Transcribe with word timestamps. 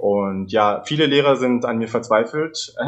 Und 0.00 0.50
ja, 0.50 0.82
viele 0.86 1.04
Lehrer 1.04 1.36
sind 1.36 1.66
an 1.66 1.78
mir 1.78 1.88
verzweifelt. 1.88 2.74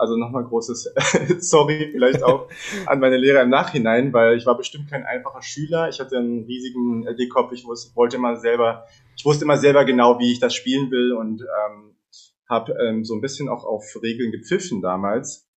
Also 0.00 0.16
nochmal 0.16 0.44
großes 0.44 0.94
Sorry 1.40 1.88
vielleicht 1.90 2.22
auch 2.22 2.48
an 2.86 3.00
meine 3.00 3.16
Lehrer 3.16 3.42
im 3.42 3.50
Nachhinein, 3.50 4.12
weil 4.12 4.36
ich 4.36 4.46
war 4.46 4.56
bestimmt 4.56 4.88
kein 4.88 5.04
einfacher 5.04 5.42
Schüler. 5.42 5.88
Ich 5.88 5.98
hatte 5.98 6.16
einen 6.16 6.44
riesigen 6.44 7.04
LD-Kopf. 7.04 7.50
Ich 7.50 7.64
wusste, 7.64 7.96
wollte 7.96 8.16
immer 8.16 8.36
selber, 8.36 8.86
ich 9.16 9.24
wusste 9.24 9.44
immer 9.44 9.56
selber 9.56 9.84
genau, 9.84 10.20
wie 10.20 10.30
ich 10.30 10.38
das 10.38 10.54
spielen 10.54 10.92
will 10.92 11.10
und 11.14 11.40
ähm, 11.42 11.96
habe 12.48 12.76
ähm, 12.80 13.04
so 13.04 13.16
ein 13.16 13.20
bisschen 13.20 13.48
auch 13.48 13.64
auf 13.64 13.82
Regeln 14.00 14.30
gepfiffen 14.30 14.80
damals. 14.80 15.48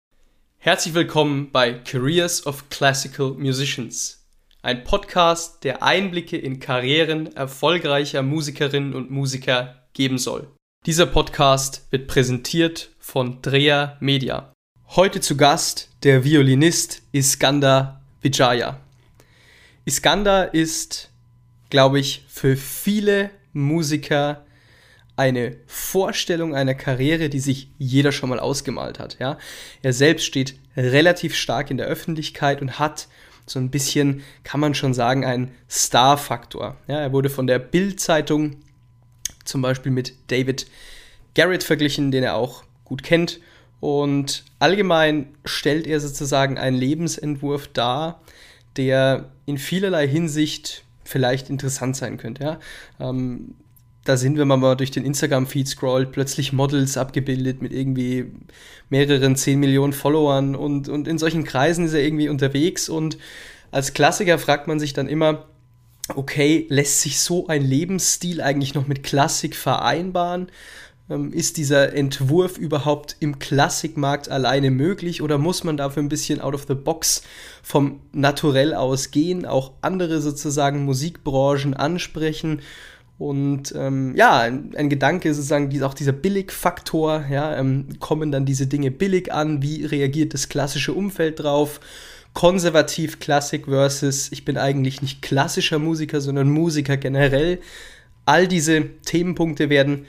Herzlich 0.57 0.95
willkommen 0.95 1.51
bei 1.53 1.75
Careers 1.75 2.47
of 2.47 2.71
Classical 2.71 3.33
Musicians, 3.33 4.27
ein 4.63 4.85
Podcast, 4.85 5.65
der 5.65 5.83
Einblicke 5.83 6.39
in 6.39 6.61
Karrieren 6.61 7.37
erfolgreicher 7.37 8.23
Musikerinnen 8.23 8.95
und 8.95 9.11
Musiker 9.11 9.87
geben 9.93 10.17
soll. 10.17 10.49
Dieser 10.87 11.05
Podcast 11.05 11.87
wird 11.91 12.09
präsentiert 12.09 12.89
von 12.99 13.43
Drea 13.43 13.99
Media. 14.01 14.51
Heute 14.89 15.21
zu 15.21 15.37
Gast 15.37 15.91
der 16.05 16.25
Violinist 16.25 17.03
Iskander 17.13 18.01
Vijaya. 18.23 18.81
Iskander 19.85 20.55
ist, 20.55 21.11
glaube 21.69 22.01
ich, 22.01 22.25
für 22.29 22.57
viele 22.57 23.29
Musiker 23.53 24.47
eine 25.17 25.59
Vorstellung 25.67 26.55
einer 26.55 26.75
Karriere, 26.75 27.29
die 27.29 27.41
sich 27.41 27.69
jeder 27.77 28.11
schon 28.11 28.31
mal 28.31 28.41
ausgemalt 28.41 28.99
hat. 28.99 29.19
Ja? 29.21 29.37
Er 29.83 29.93
selbst 29.93 30.25
steht 30.25 30.55
relativ 30.79 31.35
stark 31.35 31.71
in 31.71 31.77
der 31.77 31.89
Öffentlichkeit 31.89 32.63
und 32.63 32.79
hat 32.79 33.09
so 33.45 33.59
ein 33.59 33.71
bisschen, 33.71 34.23
kann 34.45 34.61
man 34.61 34.75
schon 34.75 34.95
sagen, 34.95 35.27
einen 35.27 35.51
Star-Faktor. 35.69 36.79
Ja, 36.89 37.01
er 37.01 37.13
wurde 37.13 37.29
von 37.29 37.47
der 37.47 37.59
Bild-Zeitung 37.59 38.57
zum 39.51 39.63
Beispiel 39.63 39.93
mit 39.93 40.15
David 40.29 40.67
Garrett 41.35 41.63
verglichen, 41.63 42.11
den 42.11 42.23
er 42.23 42.37
auch 42.37 42.65
gut 42.85 43.03
kennt. 43.03 43.41
Und 43.81 44.45
allgemein 44.59 45.29
stellt 45.45 45.87
er 45.87 46.01
sozusagen 46.01 46.59
einen 46.59 46.77
Lebensentwurf 46.77 47.69
dar, 47.69 48.21
der 48.77 49.31
in 49.47 49.59
vielerlei 49.59 50.07
Hinsicht 50.07 50.85
vielleicht 51.05 51.51
interessant 51.51 51.97
sein 51.97 52.19
könnte. 52.19 52.45
Ja? 52.45 52.61
Ähm, 53.01 53.55
da 54.05 54.17
sind, 54.17 54.39
wenn 54.39 54.49
man 54.49 54.61
mal 54.61 54.77
durch 54.77 54.91
den 54.91 55.05
Instagram-Feed 55.05 55.69
scrollt, 55.69 56.13
plötzlich 56.13 56.53
Models 56.53 56.97
abgebildet 56.97 57.63
mit 57.63 57.73
irgendwie 57.73 58.33
mehreren 58.89 59.37
10 59.37 59.61
Millionen 59.61 59.93
Followern 59.93 60.55
und, 60.55 60.89
und 60.89 61.07
in 61.07 61.19
solchen 61.19 61.45
Kreisen 61.45 61.85
ist 61.85 61.93
er 61.93 62.03
irgendwie 62.03 62.29
unterwegs 62.29 62.89
und 62.89 63.19
als 63.71 63.93
Klassiker 63.93 64.39
fragt 64.39 64.67
man 64.67 64.81
sich 64.81 64.95
dann 64.95 65.09
immer, 65.09 65.47
okay, 66.17 66.67
lässt 66.69 67.01
sich 67.01 67.21
so 67.21 67.47
ein 67.47 67.63
Lebensstil 67.63 68.41
eigentlich 68.41 68.75
noch 68.75 68.87
mit 68.87 69.03
Klassik 69.03 69.55
vereinbaren? 69.57 70.49
Ähm, 71.11 71.33
ist 71.33 71.57
dieser 71.57 71.93
Entwurf 71.93 72.57
überhaupt 72.57 73.17
im 73.21 73.39
Klassikmarkt 73.39 74.29
alleine 74.29 74.71
möglich 74.71 75.23
oder 75.23 75.39
muss 75.39 75.65
man 75.65 75.77
dafür 75.77 76.03
ein 76.03 76.09
bisschen 76.09 76.41
out 76.41 76.55
of 76.55 76.67
the 76.69 76.75
box 76.75 77.23
vom 77.63 78.01
Naturell 78.13 78.75
aus 78.75 79.11
gehen, 79.11 79.45
auch 79.45 79.73
andere 79.81 80.21
sozusagen 80.21 80.85
Musikbranchen 80.85 81.75
ansprechen? 81.75 82.63
Und 83.19 83.75
ähm, 83.77 84.15
ja, 84.17 84.39
ein, 84.39 84.89
Gedanke 84.89 85.35
sozusagen, 85.35 85.69
die, 85.69 85.83
auch 85.83 85.93
dieser 85.93 86.13
Billigfaktor, 86.13 87.27
ja, 87.31 87.55
ähm, 87.55 87.89
kommen 87.99 88.33
dann 88.33 88.47
diese 88.47 88.67
Dinge 88.67 88.91
billig 88.91 89.31
an, 89.31 89.61
wie 89.61 89.85
reagiert 89.85 90.33
das 90.33 90.49
klassische 90.49 90.95
Umfeld 90.95 91.41
drauf? 91.41 91.81
Konservativ 92.35 93.21
Klassik 93.21 93.67
versus 93.67 94.31
ich 94.33 94.45
bin 94.45 94.57
eigentlich 94.57 95.03
nicht 95.03 95.23
klassischer 95.23 95.79
Musiker, 95.79 96.21
sondern 96.21 96.51
Musiker 96.51 96.97
generell. 96.97 97.61
All 98.25 98.47
diese 98.47 98.89
Themenpunkte 99.03 99.71
werden 99.71 100.07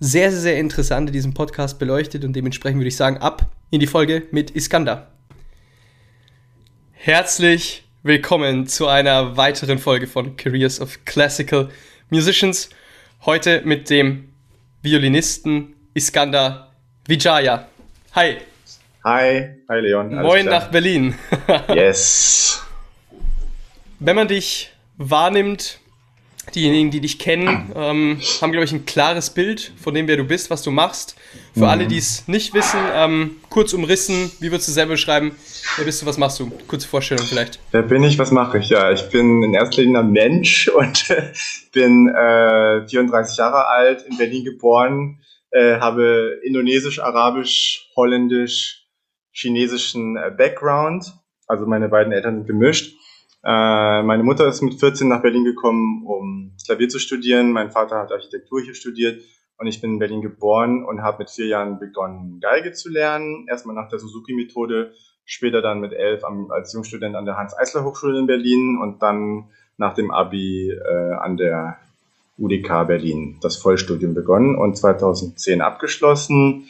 sehr, 0.00 0.30
sehr, 0.30 0.40
sehr 0.40 0.58
interessant 0.58 1.08
in 1.08 1.12
diesem 1.12 1.32
Podcast 1.32 1.78
beleuchtet 1.78 2.24
und 2.24 2.34
dementsprechend 2.34 2.78
würde 2.78 2.88
ich 2.88 2.96
sagen, 2.96 3.18
ab 3.18 3.50
in 3.70 3.80
die 3.80 3.86
Folge 3.86 4.24
mit 4.32 4.50
Iskander. 4.50 5.12
Herzlich 6.92 7.84
willkommen 8.02 8.66
zu 8.66 8.88
einer 8.88 9.36
weiteren 9.36 9.78
Folge 9.78 10.06
von 10.06 10.36
Careers 10.36 10.80
of 10.80 11.04
Classical 11.04 11.70
Musicians. 12.10 12.68
Heute 13.24 13.62
mit 13.64 13.90
dem 13.90 14.28
Violinisten 14.82 15.74
Iskander 15.94 16.72
Vijaya. 17.06 17.68
Hi. 18.14 18.38
Hi, 19.04 19.56
hi 19.68 19.80
Leon. 19.80 20.14
Moin 20.14 20.46
nach 20.46 20.70
Berlin. 20.70 21.14
yes. 21.74 22.62
Wenn 23.98 24.14
man 24.14 24.28
dich 24.28 24.70
wahrnimmt, 24.96 25.80
diejenigen, 26.54 26.92
die 26.92 27.00
dich 27.00 27.18
kennen, 27.18 27.72
ähm, 27.74 28.20
haben, 28.40 28.52
glaube 28.52 28.64
ich, 28.64 28.70
ein 28.70 28.86
klares 28.86 29.30
Bild 29.30 29.72
von 29.82 29.92
dem, 29.94 30.06
wer 30.06 30.16
du 30.16 30.22
bist, 30.22 30.50
was 30.50 30.62
du 30.62 30.70
machst. 30.70 31.16
Für 31.52 31.60
mhm. 31.60 31.64
alle, 31.64 31.86
die 31.88 31.98
es 31.98 32.28
nicht 32.28 32.54
wissen, 32.54 32.78
ähm, 32.94 33.38
kurz 33.50 33.72
umrissen, 33.72 34.30
wie 34.38 34.52
würdest 34.52 34.68
du 34.68 34.72
selber 34.72 34.92
beschreiben? 34.92 35.34
Wer 35.76 35.84
bist 35.84 36.00
du, 36.00 36.06
was 36.06 36.16
machst 36.16 36.38
du? 36.38 36.52
Kurze 36.68 36.86
Vorstellung 36.86 37.26
vielleicht. 37.26 37.58
Wer 37.72 37.82
bin 37.82 38.04
ich, 38.04 38.20
was 38.20 38.30
mache 38.30 38.58
ich? 38.58 38.68
Ja, 38.68 38.92
ich 38.92 39.02
bin 39.08 39.42
in 39.42 39.54
erster 39.54 39.82
Linie 39.82 39.98
ein 39.98 40.12
Mensch 40.12 40.68
und 40.76 41.12
bin 41.72 42.08
äh, 42.08 42.86
34 42.86 43.36
Jahre 43.36 43.66
alt, 43.66 44.02
in 44.08 44.16
Berlin 44.16 44.44
geboren, 44.44 45.18
äh, 45.50 45.80
habe 45.80 46.38
indonesisch, 46.44 47.00
arabisch, 47.00 47.90
holländisch, 47.96 48.81
chinesischen 49.32 50.16
äh, 50.16 50.30
Background. 50.36 51.12
Also 51.46 51.66
meine 51.66 51.88
beiden 51.88 52.12
Eltern 52.12 52.36
sind 52.36 52.46
gemischt. 52.46 52.96
Äh, 53.44 54.02
meine 54.02 54.22
Mutter 54.22 54.46
ist 54.46 54.62
mit 54.62 54.78
14 54.78 55.08
nach 55.08 55.22
Berlin 55.22 55.44
gekommen, 55.44 56.06
um 56.06 56.52
Klavier 56.64 56.88
zu 56.88 56.98
studieren. 56.98 57.52
Mein 57.52 57.70
Vater 57.70 57.98
hat 57.98 58.12
Architektur 58.12 58.60
hier 58.60 58.74
studiert 58.74 59.20
und 59.58 59.66
ich 59.66 59.80
bin 59.80 59.94
in 59.94 59.98
Berlin 59.98 60.22
geboren 60.22 60.84
und 60.84 61.02
habe 61.02 61.18
mit 61.18 61.30
vier 61.30 61.46
Jahren 61.46 61.78
begonnen, 61.78 62.40
Geige 62.40 62.72
zu 62.72 62.90
lernen. 62.90 63.46
Erstmal 63.48 63.74
nach 63.74 63.88
der 63.88 63.98
Suzuki-Methode, 63.98 64.92
später 65.24 65.62
dann 65.62 65.80
mit 65.80 65.92
elf 65.92 66.22
als 66.50 66.72
Jungstudent 66.72 67.16
an 67.16 67.24
der 67.24 67.36
Hans-Eisler-Hochschule 67.36 68.18
in 68.18 68.26
Berlin 68.26 68.78
und 68.80 69.02
dann 69.02 69.48
nach 69.76 69.94
dem 69.94 70.10
Abi 70.10 70.70
äh, 70.70 71.12
an 71.14 71.36
der 71.36 71.78
UDK 72.38 72.86
Berlin 72.86 73.38
das 73.40 73.56
Vollstudium 73.56 74.14
begonnen 74.14 74.56
und 74.56 74.76
2010 74.76 75.60
abgeschlossen. 75.60 76.68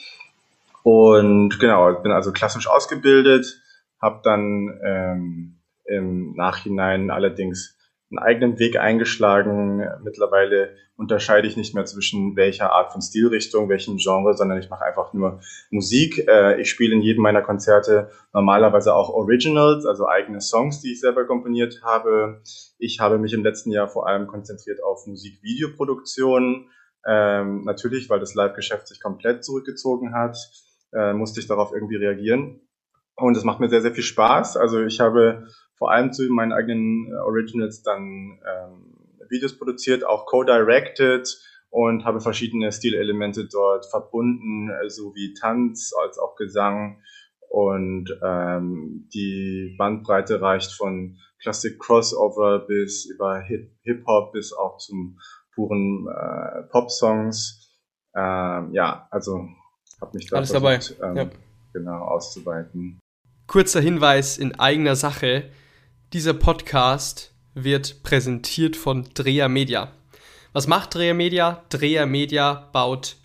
Und 0.82 1.58
genau, 1.60 1.92
ich 1.92 1.98
bin 1.98 2.12
also 2.12 2.32
klassisch 2.32 2.68
ausgebildet, 2.68 3.46
habe 4.00 4.20
dann 4.24 4.80
ähm, 4.84 5.60
im 5.84 6.34
Nachhinein 6.34 7.10
allerdings 7.10 7.78
einen 8.10 8.18
eigenen 8.18 8.58
Weg 8.58 8.78
eingeschlagen. 8.78 9.84
Mittlerweile 10.02 10.74
unterscheide 10.96 11.48
ich 11.48 11.56
nicht 11.56 11.74
mehr 11.74 11.84
zwischen 11.84 12.36
welcher 12.36 12.72
Art 12.72 12.92
von 12.92 13.00
Stilrichtung, 13.00 13.68
welchem 13.68 13.96
Genre, 13.96 14.34
sondern 14.34 14.58
ich 14.58 14.68
mache 14.68 14.84
einfach 14.84 15.12
nur 15.12 15.40
Musik. 15.70 16.28
Äh, 16.28 16.60
ich 16.60 16.68
spiele 16.68 16.94
in 16.94 17.00
jedem 17.00 17.22
meiner 17.22 17.42
Konzerte 17.42 18.10
normalerweise 18.32 18.94
auch 18.94 19.08
Originals, 19.08 19.86
also 19.86 20.06
eigene 20.06 20.40
Songs, 20.40 20.80
die 20.80 20.92
ich 20.92 21.00
selber 21.00 21.24
komponiert 21.24 21.80
habe. 21.82 22.42
Ich 22.78 23.00
habe 23.00 23.18
mich 23.18 23.32
im 23.32 23.42
letzten 23.42 23.70
Jahr 23.70 23.88
vor 23.88 24.06
allem 24.06 24.26
konzentriert 24.26 24.82
auf 24.82 25.06
Musikvideoproduktion. 25.06 26.68
Ähm, 27.04 27.64
natürlich, 27.64 28.10
weil 28.10 28.20
das 28.20 28.34
Live-Geschäft 28.34 28.88
sich 28.88 29.00
komplett 29.00 29.44
zurückgezogen 29.44 30.14
hat 30.14 30.36
äh, 30.92 31.12
musste 31.12 31.40
ich 31.40 31.46
darauf 31.46 31.72
irgendwie 31.72 31.96
reagieren. 31.96 32.60
Und 33.14 33.36
es 33.36 33.44
macht 33.44 33.60
mir 33.60 33.68
sehr, 33.68 33.82
sehr 33.82 33.94
viel 33.94 34.04
Spaß. 34.04 34.56
Also 34.56 34.82
ich 34.84 35.00
habe 35.00 35.46
vor 35.76 35.90
allem 35.90 36.12
zu 36.12 36.22
meinen 36.30 36.52
eigenen 36.52 37.12
äh, 37.12 37.16
Originals 37.16 37.82
dann 37.82 38.40
ähm, 38.46 38.96
Videos 39.28 39.58
produziert, 39.58 40.04
auch 40.04 40.26
co-directed 40.26 41.28
und 41.70 42.04
habe 42.04 42.20
verschiedene 42.20 42.70
Stilelemente 42.70 43.46
dort 43.46 43.86
verbunden, 43.86 44.70
so 44.88 45.14
wie 45.14 45.32
Tanz 45.32 45.92
als 46.02 46.18
auch 46.18 46.36
Gesang. 46.36 47.00
Und 47.48 48.08
ähm, 48.22 49.08
die 49.12 49.74
Bandbreite 49.78 50.40
reicht 50.40 50.72
von 50.72 51.16
Classic 51.40 51.78
Crossover 51.78 52.60
bis 52.60 53.06
über 53.06 53.40
Hip-Hop 53.40 54.32
bis 54.32 54.52
auch 54.52 54.78
zum 54.78 55.18
puren 55.54 56.06
äh, 56.08 56.62
Pop-Songs. 56.70 57.70
Ähm, 58.14 58.70
ja, 58.72 59.08
also 59.10 59.48
habe 60.02 60.18
mich 60.18 60.26
da 60.28 60.36
Alles 60.36 60.50
versucht, 60.50 61.00
dabei. 61.00 61.20
Ähm, 61.20 61.28
ja. 61.28 61.30
genau 61.72 62.04
auszuweiten. 62.04 63.00
Kurzer 63.46 63.80
Hinweis 63.80 64.36
in 64.36 64.58
eigener 64.58 64.96
Sache. 64.96 65.44
Dieser 66.12 66.34
Podcast 66.34 67.32
wird 67.54 68.02
präsentiert 68.02 68.76
von 68.76 69.08
Dreher 69.14 69.48
Media. 69.48 69.92
Was 70.52 70.66
macht 70.66 70.94
Dreher 70.94 71.14
Media? 71.14 71.64
Dreher 71.70 72.06
Media 72.06 72.68
baut 72.72 73.16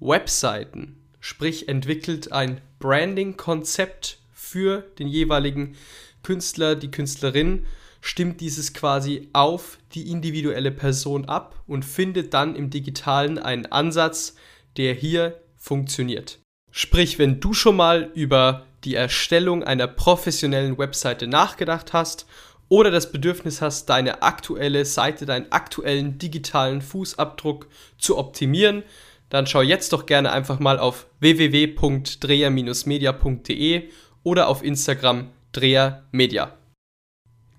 Webseiten, 0.00 1.00
sprich 1.20 1.68
entwickelt 1.68 2.32
ein 2.32 2.60
Branding-Konzept 2.80 4.18
für 4.32 4.80
den 4.98 5.06
jeweiligen 5.06 5.76
Künstler, 6.24 6.74
die 6.74 6.90
Künstlerin, 6.90 7.66
stimmt 8.00 8.40
dieses 8.40 8.74
quasi 8.74 9.28
auf 9.32 9.78
die 9.94 10.10
individuelle 10.10 10.72
Person 10.72 11.26
ab 11.26 11.62
und 11.68 11.84
findet 11.84 12.34
dann 12.34 12.56
im 12.56 12.70
digitalen 12.70 13.38
einen 13.38 13.66
Ansatz, 13.66 14.34
der 14.76 14.94
hier 14.94 15.41
funktioniert. 15.62 16.40
Sprich, 16.72 17.20
wenn 17.20 17.38
du 17.38 17.54
schon 17.54 17.76
mal 17.76 18.10
über 18.14 18.66
die 18.84 18.96
Erstellung 18.96 19.62
einer 19.62 19.86
professionellen 19.86 20.76
Webseite 20.76 21.28
nachgedacht 21.28 21.92
hast 21.92 22.26
oder 22.68 22.90
das 22.90 23.12
Bedürfnis 23.12 23.62
hast, 23.62 23.88
deine 23.88 24.22
aktuelle 24.22 24.84
Seite, 24.84 25.24
deinen 25.24 25.52
aktuellen 25.52 26.18
digitalen 26.18 26.82
Fußabdruck 26.82 27.68
zu 27.96 28.18
optimieren, 28.18 28.82
dann 29.28 29.46
schau 29.46 29.62
jetzt 29.62 29.92
doch 29.92 30.06
gerne 30.06 30.32
einfach 30.32 30.58
mal 30.58 30.80
auf 30.80 31.06
www.dreher-media.de 31.20 33.88
oder 34.24 34.48
auf 34.48 34.64
Instagram 34.64 35.30
drehermedia. 35.52 36.56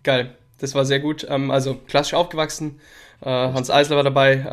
Geil, 0.04 0.36
das 0.60 0.76
war 0.76 0.84
sehr 0.86 1.00
gut. 1.00 1.26
Ähm, 1.30 1.52
also 1.52 1.76
klassisch 1.76 2.16
aufgewachsen. 2.16 2.82
Äh, 3.22 3.30
Hans 3.30 3.72
Eisler 3.72 3.96
war 3.96 4.04
dabei. 4.04 4.46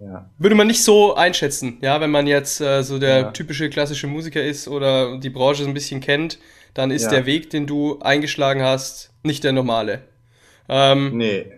Ja. 0.00 0.30
Würde 0.38 0.56
man 0.56 0.66
nicht 0.66 0.82
so 0.82 1.14
einschätzen, 1.14 1.76
ja, 1.82 2.00
wenn 2.00 2.10
man 2.10 2.26
jetzt 2.26 2.60
äh, 2.62 2.82
so 2.82 2.98
der 2.98 3.18
ja. 3.18 3.30
typische 3.32 3.68
klassische 3.68 4.06
Musiker 4.06 4.42
ist 4.42 4.66
oder 4.66 5.18
die 5.18 5.28
Branche 5.28 5.62
so 5.62 5.68
ein 5.68 5.74
bisschen 5.74 6.00
kennt, 6.00 6.38
dann 6.72 6.90
ist 6.90 7.04
ja. 7.04 7.10
der 7.10 7.26
Weg, 7.26 7.50
den 7.50 7.66
du 7.66 7.98
eingeschlagen 8.00 8.62
hast, 8.62 9.12
nicht 9.22 9.44
der 9.44 9.52
normale. 9.52 10.02
Ähm, 10.70 11.18
nee. 11.18 11.52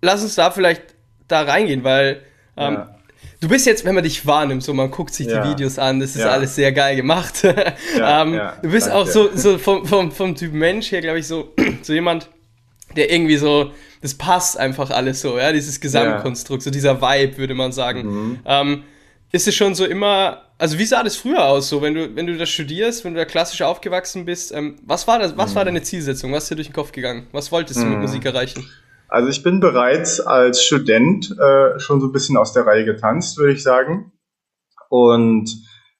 Lass 0.00 0.22
uns 0.22 0.36
da 0.36 0.52
vielleicht 0.52 0.82
da 1.26 1.42
reingehen, 1.42 1.82
weil 1.82 2.22
ähm, 2.56 2.74
ja. 2.74 2.96
du 3.40 3.48
bist 3.48 3.66
jetzt, 3.66 3.84
wenn 3.84 3.96
man 3.96 4.04
dich 4.04 4.24
wahrnimmt, 4.26 4.62
so 4.62 4.72
man 4.72 4.92
guckt 4.92 5.12
sich 5.12 5.26
die 5.26 5.42
Videos 5.42 5.78
an, 5.78 5.98
das 5.98 6.14
ist 6.14 6.22
alles 6.22 6.54
sehr 6.54 6.70
geil 6.70 6.94
gemacht. 6.94 7.42
ähm, 8.00 8.40
du 8.62 8.70
bist 8.70 8.86
Danke. 8.86 8.98
auch 8.98 9.06
so, 9.08 9.28
so 9.34 9.58
vom, 9.58 9.84
vom, 9.86 10.12
vom 10.12 10.36
Typ 10.36 10.52
Mensch 10.52 10.92
her, 10.92 11.00
glaube 11.00 11.18
ich, 11.18 11.26
so, 11.26 11.52
so 11.82 11.92
jemand, 11.92 12.28
der 12.96 13.12
irgendwie 13.12 13.36
so, 13.36 13.72
das 14.02 14.14
passt 14.14 14.58
einfach 14.58 14.90
alles 14.90 15.20
so, 15.20 15.38
ja, 15.38 15.52
dieses 15.52 15.80
Gesamtkonstrukt, 15.80 16.62
so 16.62 16.70
dieser 16.70 17.00
Vibe, 17.00 17.38
würde 17.38 17.54
man 17.54 17.72
sagen. 17.72 18.02
Mhm. 18.02 18.38
Ähm, 18.44 18.84
ist 19.32 19.46
es 19.46 19.54
schon 19.54 19.74
so 19.74 19.84
immer, 19.84 20.42
also 20.58 20.78
wie 20.78 20.84
sah 20.84 21.02
das 21.02 21.16
früher 21.16 21.44
aus, 21.44 21.68
so, 21.68 21.82
wenn 21.82 21.94
du, 21.94 22.16
wenn 22.16 22.26
du 22.26 22.36
das 22.36 22.48
studierst, 22.48 23.04
wenn 23.04 23.14
du 23.14 23.20
da 23.20 23.24
klassisch 23.24 23.62
aufgewachsen 23.62 24.24
bist, 24.24 24.52
ähm, 24.52 24.76
was 24.84 25.06
war 25.06 25.18
das, 25.18 25.36
was 25.36 25.52
mhm. 25.52 25.56
war 25.56 25.64
deine 25.64 25.82
Zielsetzung, 25.82 26.32
was 26.32 26.44
ist 26.44 26.50
dir 26.50 26.56
durch 26.56 26.68
den 26.68 26.74
Kopf 26.74 26.92
gegangen, 26.92 27.28
was 27.32 27.52
wolltest 27.52 27.80
du 27.80 27.84
mhm. 27.84 27.92
mit 27.92 28.00
Musik 28.00 28.24
erreichen? 28.24 28.68
Also 29.08 29.28
ich 29.28 29.42
bin 29.42 29.58
bereits 29.58 30.20
als 30.20 30.64
Student 30.64 31.36
äh, 31.38 31.78
schon 31.80 32.00
so 32.00 32.06
ein 32.06 32.12
bisschen 32.12 32.36
aus 32.36 32.52
der 32.52 32.64
Reihe 32.64 32.84
getanzt, 32.84 33.38
würde 33.38 33.52
ich 33.52 33.62
sagen. 33.62 34.12
Und 34.88 35.50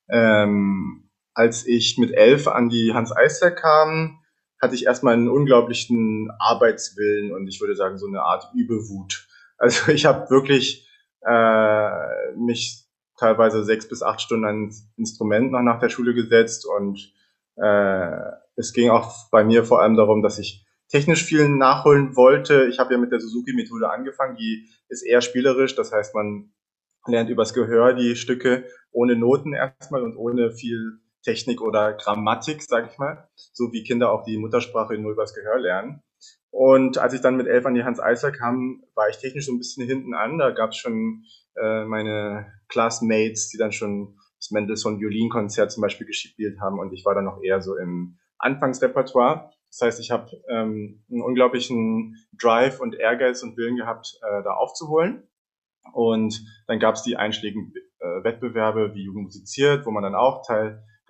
ähm, 0.08 1.08
als 1.34 1.66
ich 1.66 1.98
mit 1.98 2.12
elf 2.12 2.46
an 2.46 2.68
die 2.68 2.92
Hans 2.94 3.14
Eisler 3.16 3.50
kam, 3.50 4.19
hatte 4.60 4.74
ich 4.74 4.84
erstmal 4.84 5.14
einen 5.14 5.28
unglaublichen 5.28 6.30
Arbeitswillen 6.38 7.32
und 7.32 7.48
ich 7.48 7.60
würde 7.60 7.74
sagen 7.74 7.98
so 7.98 8.06
eine 8.06 8.22
Art 8.22 8.50
Übewut. 8.54 9.26
Also 9.58 9.92
ich 9.92 10.06
habe 10.06 10.30
wirklich 10.30 10.88
äh, 11.20 12.32
mich 12.34 12.86
teilweise 13.18 13.62
sechs 13.62 13.86
bis 13.86 14.02
acht 14.02 14.22
Stunden 14.22 14.46
ans 14.46 14.88
Instrument 14.96 15.52
noch 15.52 15.60
nach 15.60 15.78
der 15.80 15.90
Schule 15.90 16.14
gesetzt 16.14 16.66
und 16.66 17.12
äh, 17.56 18.16
es 18.56 18.72
ging 18.72 18.88
auch 18.88 19.28
bei 19.30 19.44
mir 19.44 19.64
vor 19.64 19.82
allem 19.82 19.96
darum, 19.96 20.22
dass 20.22 20.38
ich 20.38 20.64
technisch 20.88 21.24
viel 21.24 21.48
nachholen 21.48 22.16
wollte. 22.16 22.64
Ich 22.64 22.78
habe 22.78 22.94
ja 22.94 22.98
mit 22.98 23.12
der 23.12 23.20
Suzuki-Methode 23.20 23.90
angefangen, 23.90 24.36
die 24.36 24.68
ist 24.88 25.02
eher 25.02 25.20
spielerisch, 25.20 25.74
das 25.74 25.92
heißt, 25.92 26.14
man 26.14 26.52
lernt 27.06 27.30
übers 27.30 27.54
Gehör 27.54 27.92
die 27.94 28.16
Stücke 28.16 28.64
ohne 28.92 29.16
Noten 29.16 29.52
erstmal 29.52 30.02
und 30.02 30.16
ohne 30.16 30.50
viel 30.52 31.00
Technik 31.22 31.60
oder 31.60 31.92
Grammatik, 31.94 32.62
sage 32.62 32.88
ich 32.90 32.98
mal, 32.98 33.28
so 33.34 33.72
wie 33.72 33.84
Kinder 33.84 34.12
auch 34.12 34.24
die 34.24 34.38
Muttersprache 34.38 34.98
nur 34.98 35.12
übers 35.12 35.34
Gehör 35.34 35.58
lernen. 35.58 36.02
Und 36.50 36.98
als 36.98 37.12
ich 37.12 37.20
dann 37.20 37.36
mit 37.36 37.46
elf 37.46 37.64
an 37.66 37.74
die 37.74 37.84
Hans 37.84 38.00
Eisler 38.00 38.32
kam, 38.32 38.82
war 38.94 39.08
ich 39.08 39.18
technisch 39.18 39.46
so 39.46 39.52
ein 39.52 39.58
bisschen 39.58 39.86
hinten 39.86 40.14
an. 40.14 40.38
Da 40.38 40.50
gab 40.50 40.70
es 40.70 40.76
schon 40.76 41.24
äh, 41.56 41.84
meine 41.84 42.52
Classmates, 42.68 43.48
die 43.48 43.58
dann 43.58 43.72
schon 43.72 44.16
das 44.38 44.50
Mendelssohn 44.50 45.00
Violinkonzert 45.00 45.70
zum 45.70 45.82
Beispiel 45.82 46.06
gespielt 46.06 46.58
haben 46.60 46.78
und 46.78 46.92
ich 46.92 47.04
war 47.04 47.14
dann 47.14 47.26
noch 47.26 47.42
eher 47.42 47.60
so 47.60 47.76
im 47.76 48.18
Anfangsrepertoire. 48.38 49.50
Das 49.70 49.82
heißt, 49.82 50.00
ich 50.00 50.10
habe 50.10 50.30
ähm, 50.48 51.04
einen 51.10 51.22
unglaublichen 51.22 52.16
Drive 52.40 52.80
und 52.80 52.94
Ehrgeiz 52.94 53.42
und 53.42 53.56
Willen 53.56 53.76
gehabt, 53.76 54.18
äh, 54.22 54.42
da 54.42 54.54
aufzuholen. 54.54 55.28
Und 55.92 56.42
dann 56.66 56.80
gab 56.80 56.94
es 56.94 57.02
die 57.02 57.16
einschlägigen 57.16 57.72
äh, 58.00 58.24
Wettbewerbe 58.24 58.94
wie 58.94 59.04
Jugend 59.04 59.24
musiziert, 59.24 59.86
wo 59.86 59.90
man 59.90 60.02
dann 60.02 60.14
auch 60.14 60.42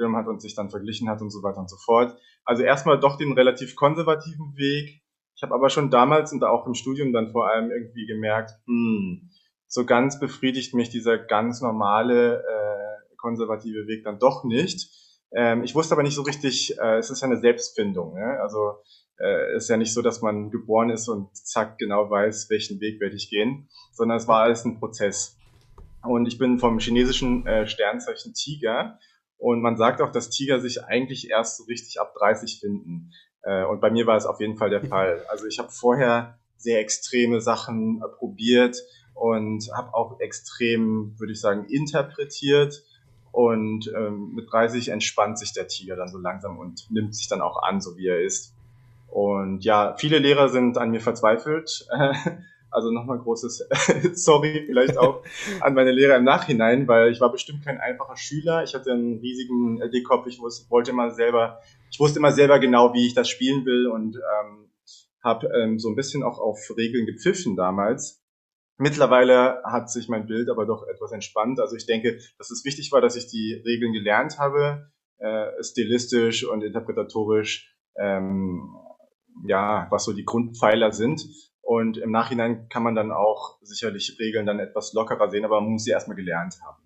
teilgenommen 0.00 0.16
hat 0.16 0.28
und 0.28 0.40
sich 0.40 0.54
dann 0.54 0.70
verglichen 0.70 1.08
hat 1.08 1.20
und 1.20 1.30
so 1.30 1.42
weiter 1.42 1.58
und 1.58 1.70
so 1.70 1.76
fort. 1.76 2.16
Also 2.44 2.62
erstmal 2.62 2.98
doch 2.98 3.16
den 3.16 3.32
relativ 3.32 3.76
konservativen 3.76 4.56
Weg. 4.56 5.02
Ich 5.36 5.42
habe 5.42 5.54
aber 5.54 5.70
schon 5.70 5.90
damals 5.90 6.32
und 6.32 6.44
auch 6.44 6.66
im 6.66 6.74
Studium 6.74 7.12
dann 7.12 7.30
vor 7.30 7.50
allem 7.50 7.70
irgendwie 7.70 8.06
gemerkt, 8.06 8.52
hm, 8.66 9.30
so 9.68 9.84
ganz 9.86 10.18
befriedigt 10.18 10.74
mich 10.74 10.90
dieser 10.90 11.18
ganz 11.18 11.60
normale 11.60 12.42
äh, 12.42 13.16
konservative 13.16 13.86
Weg 13.86 14.04
dann 14.04 14.18
doch 14.18 14.44
nicht. 14.44 14.90
Ähm, 15.32 15.62
ich 15.62 15.74
wusste 15.74 15.94
aber 15.94 16.02
nicht 16.02 16.16
so 16.16 16.22
richtig, 16.22 16.76
äh, 16.78 16.98
es 16.98 17.10
ist 17.10 17.20
ja 17.20 17.28
eine 17.28 17.38
Selbstfindung. 17.38 18.14
Ne? 18.14 18.38
Also 18.42 18.74
äh, 19.18 19.56
ist 19.56 19.68
ja 19.68 19.76
nicht 19.76 19.94
so, 19.94 20.02
dass 20.02 20.22
man 20.22 20.50
geboren 20.50 20.90
ist 20.90 21.08
und 21.08 21.34
zack 21.36 21.78
genau 21.78 22.10
weiß, 22.10 22.50
welchen 22.50 22.80
Weg 22.80 23.00
werde 23.00 23.16
ich 23.16 23.30
gehen, 23.30 23.68
sondern 23.92 24.16
es 24.16 24.26
war 24.26 24.42
alles 24.42 24.64
ein 24.64 24.78
Prozess. 24.78 25.36
Und 26.02 26.26
ich 26.26 26.38
bin 26.38 26.58
vom 26.58 26.78
chinesischen 26.78 27.46
äh, 27.46 27.66
Sternzeichen 27.66 28.34
Tiger 28.34 28.98
und 29.40 29.60
man 29.60 29.76
sagt 29.76 30.00
auch, 30.00 30.12
dass 30.12 30.30
Tiger 30.30 30.60
sich 30.60 30.84
eigentlich 30.84 31.30
erst 31.30 31.56
so 31.56 31.64
richtig 31.64 32.00
ab 32.00 32.14
30 32.14 32.60
finden. 32.60 33.12
Äh, 33.42 33.64
und 33.64 33.80
bei 33.80 33.90
mir 33.90 34.06
war 34.06 34.16
es 34.16 34.26
auf 34.26 34.40
jeden 34.40 34.56
Fall 34.56 34.70
der 34.70 34.84
Fall. 34.86 35.24
Also 35.28 35.46
ich 35.46 35.58
habe 35.58 35.70
vorher 35.70 36.38
sehr 36.56 36.80
extreme 36.80 37.40
Sachen 37.40 38.02
äh, 38.02 38.08
probiert, 38.08 38.76
und 39.20 39.70
habe 39.76 39.92
auch 39.92 40.18
extrem, 40.18 41.14
würde 41.18 41.34
ich 41.34 41.40
sagen, 41.40 41.66
interpretiert. 41.66 42.82
Und 43.32 43.92
ähm, 43.94 44.32
mit 44.34 44.50
30 44.50 44.88
entspannt 44.88 45.38
sich 45.38 45.52
der 45.52 45.68
Tiger 45.68 45.94
dann 45.94 46.08
so 46.08 46.16
langsam 46.16 46.58
und 46.58 46.90
nimmt 46.90 47.14
sich 47.14 47.28
dann 47.28 47.42
auch 47.42 47.62
an, 47.62 47.82
so 47.82 47.98
wie 47.98 48.08
er 48.08 48.22
ist. 48.22 48.54
Und 49.08 49.62
ja, 49.62 49.94
viele 49.98 50.18
Lehrer 50.18 50.48
sind 50.48 50.78
an 50.78 50.90
mir 50.90 51.02
verzweifelt. 51.02 51.86
Also 52.70 52.90
nochmal 52.90 53.18
großes 53.18 53.68
Sorry 54.14 54.64
vielleicht 54.66 54.96
auch 54.96 55.22
an 55.60 55.74
meine 55.74 55.90
Lehrer 55.90 56.16
im 56.16 56.24
Nachhinein, 56.24 56.86
weil 56.88 57.10
ich 57.10 57.20
war 57.20 57.32
bestimmt 57.32 57.64
kein 57.64 57.78
einfacher 57.78 58.16
Schüler. 58.16 58.62
Ich 58.62 58.74
hatte 58.74 58.92
einen 58.92 59.18
riesigen 59.18 59.80
LD-Kopf. 59.82 60.26
Ich 60.26 60.40
wollte 60.40 60.90
immer 60.90 61.10
selber, 61.10 61.60
ich 61.90 61.98
wusste 61.98 62.18
immer 62.18 62.32
selber 62.32 62.58
genau, 62.58 62.94
wie 62.94 63.06
ich 63.06 63.14
das 63.14 63.28
spielen 63.28 63.64
will 63.64 63.86
und 63.86 64.16
ähm, 64.16 64.70
habe 65.22 65.48
ähm, 65.48 65.78
so 65.78 65.88
ein 65.88 65.96
bisschen 65.96 66.22
auch 66.22 66.38
auf 66.38 66.58
Regeln 66.76 67.06
gepfiffen 67.06 67.56
damals. 67.56 68.22
Mittlerweile 68.78 69.62
hat 69.64 69.90
sich 69.90 70.08
mein 70.08 70.26
Bild 70.26 70.48
aber 70.48 70.64
doch 70.64 70.86
etwas 70.86 71.12
entspannt. 71.12 71.60
Also 71.60 71.76
ich 71.76 71.84
denke, 71.84 72.18
dass 72.38 72.50
es 72.50 72.64
wichtig 72.64 72.90
war, 72.92 73.02
dass 73.02 73.14
ich 73.14 73.26
die 73.26 73.62
Regeln 73.66 73.92
gelernt 73.92 74.38
habe, 74.38 74.90
äh, 75.18 75.62
stilistisch 75.62 76.46
und 76.46 76.62
interpretatorisch, 76.62 77.76
ähm, 77.98 78.74
ja, 79.44 79.86
was 79.90 80.04
so 80.04 80.14
die 80.14 80.24
Grundpfeiler 80.24 80.92
sind. 80.92 81.22
Und 81.70 81.98
im 81.98 82.10
Nachhinein 82.10 82.68
kann 82.68 82.82
man 82.82 82.96
dann 82.96 83.12
auch 83.12 83.56
sicherlich 83.62 84.16
Regeln 84.18 84.44
dann 84.44 84.58
etwas 84.58 84.92
lockerer 84.92 85.30
sehen, 85.30 85.44
aber 85.44 85.60
man 85.60 85.70
muss 85.70 85.84
sie 85.84 85.92
erstmal 85.92 86.16
gelernt 86.16 86.56
haben. 86.66 86.82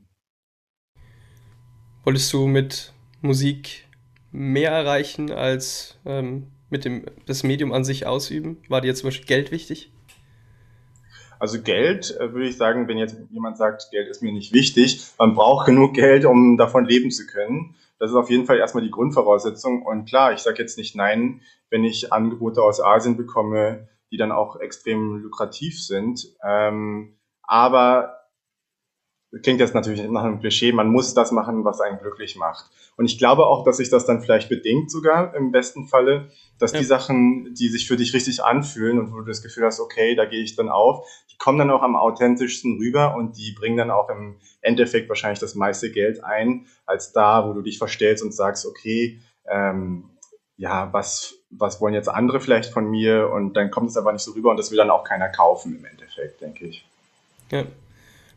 Wolltest 2.05 2.31
du 2.35 2.47
mit 2.47 2.93
Musik 3.23 3.89
mehr 4.31 4.73
erreichen 4.73 5.31
als 5.31 5.99
ähm, 6.05 6.49
mit 6.69 6.85
dem 6.85 7.07
das 7.25 7.45
Medium 7.45 7.73
an 7.73 7.83
sich 7.83 8.05
ausüben? 8.05 8.59
War 8.69 8.83
dir 8.83 8.95
zum 8.95 9.07
Beispiel 9.07 9.27
Geld 9.27 9.53
wichtig? 9.53 9.91
Also 11.39 11.63
Geld, 11.63 12.15
äh, 12.21 12.35
würde 12.35 12.47
ich 12.47 12.59
sagen, 12.59 12.87
wenn 12.87 12.99
jetzt 12.99 13.17
jemand 13.31 13.57
sagt, 13.57 13.91
Geld 13.91 14.09
ist 14.09 14.23
mir 14.23 14.35
nicht 14.35 14.53
wichtig, 14.53 15.03
man 15.17 15.35
braucht 15.35 15.65
genug 15.65 15.95
Geld, 15.95 16.27
um 16.27 16.59
davon 16.59 16.85
leben 16.85 17.11
zu 17.11 17.27
können. 17.27 17.75
Das 17.99 18.11
ist 18.11 18.17
auf 18.17 18.29
jeden 18.29 18.45
Fall 18.45 18.59
erstmal 18.59 18.85
die 18.85 18.91
Grundvoraussetzung. 18.91 19.81
Und 19.81 20.05
klar, 20.05 20.35
ich 20.35 20.41
sage 20.41 20.61
jetzt 20.61 20.77
nicht 20.77 20.95
nein, 20.95 21.41
wenn 21.71 21.85
ich 21.85 22.13
Angebote 22.13 22.61
aus 22.61 22.83
Asien 22.83 23.17
bekomme, 23.17 23.89
die 24.15 24.19
dann 24.19 24.31
auch 24.31 24.61
extrem 24.61 25.17
lukrativ 25.17 25.83
sind. 25.83 26.37
Ähm, 26.47 27.19
aber 27.43 28.15
klingt 29.43 29.59
jetzt 29.59 29.75
natürlich 29.75 30.09
nach 30.09 30.23
einem 30.23 30.39
Klischee, 30.39 30.71
man 30.71 30.89
muss 30.89 31.15
das 31.15 31.33
machen, 31.33 31.65
was 31.65 31.81
einen 31.81 31.99
glücklich 31.99 32.37
macht. 32.37 32.71
Und 32.97 33.07
ich 33.07 33.19
glaube 33.19 33.47
auch, 33.47 33.65
dass 33.65 33.79
sich 33.79 33.91
das 33.91 34.07
dann 34.07 34.21
vielleicht 34.21 34.49
bedingt 34.49 34.89
sogar 34.89 35.35
im 35.35 35.51
besten 35.51 35.89
Falle, 35.89 36.29
dass 36.61 36.73
ja. 36.75 36.79
die 36.79 36.85
Sachen, 36.85 37.53
die 37.55 37.69
sich 37.71 37.89
für 37.89 37.97
dich 37.97 38.15
richtig 38.15 38.45
anfühlen 38.45 39.01
und 39.01 39.13
wo 39.13 39.17
du 39.17 39.25
das 39.25 39.43
Gefühl 39.43 39.65
hast, 39.65 39.81
okay, 39.81 40.15
da 40.15 40.27
gehe 40.27 40.45
ich 40.45 40.55
dann 40.55 40.69
auf, 40.69 41.05
die 41.33 41.37
kommen 41.37 41.59
dann 41.59 41.73
auch 41.73 41.83
am 41.83 41.97
authentischsten 41.97 42.77
rüber 42.79 43.17
und 43.17 43.37
die 43.37 43.51
bringen 43.51 43.79
dann 43.79 43.91
auch 43.91 44.09
im 44.11 44.37
Endeffekt 44.61 45.09
wahrscheinlich 45.09 45.41
das 45.41 45.57
meiste 45.57 45.91
Geld 45.91 46.23
ein, 46.23 46.67
als 46.87 47.13
da, 47.13 47.49
wo 47.49 47.53
du 47.53 47.63
dich 47.63 47.79
verstellst 47.79 48.23
und 48.23 48.33
sagst, 48.33 48.65
okay, 48.65 49.21
ähm, 49.51 50.11
ja, 50.57 50.93
was, 50.93 51.44
was 51.59 51.81
wollen 51.81 51.95
jetzt 51.95 52.09
andere 52.09 52.41
vielleicht 52.41 52.73
von 52.73 52.91
mir? 52.91 53.31
Und 53.31 53.55
dann 53.55 53.71
kommt 53.71 53.91
es 53.91 53.97
aber 53.97 54.13
nicht 54.13 54.23
so 54.23 54.33
rüber 54.33 54.51
und 54.51 54.57
das 54.57 54.71
will 54.71 54.79
dann 54.79 54.91
auch 54.91 55.05
keiner 55.05 55.29
kaufen 55.29 55.77
im 55.79 55.85
Endeffekt, 55.85 56.41
denke 56.41 56.67
ich. 56.67 56.85
Ja. 57.51 57.65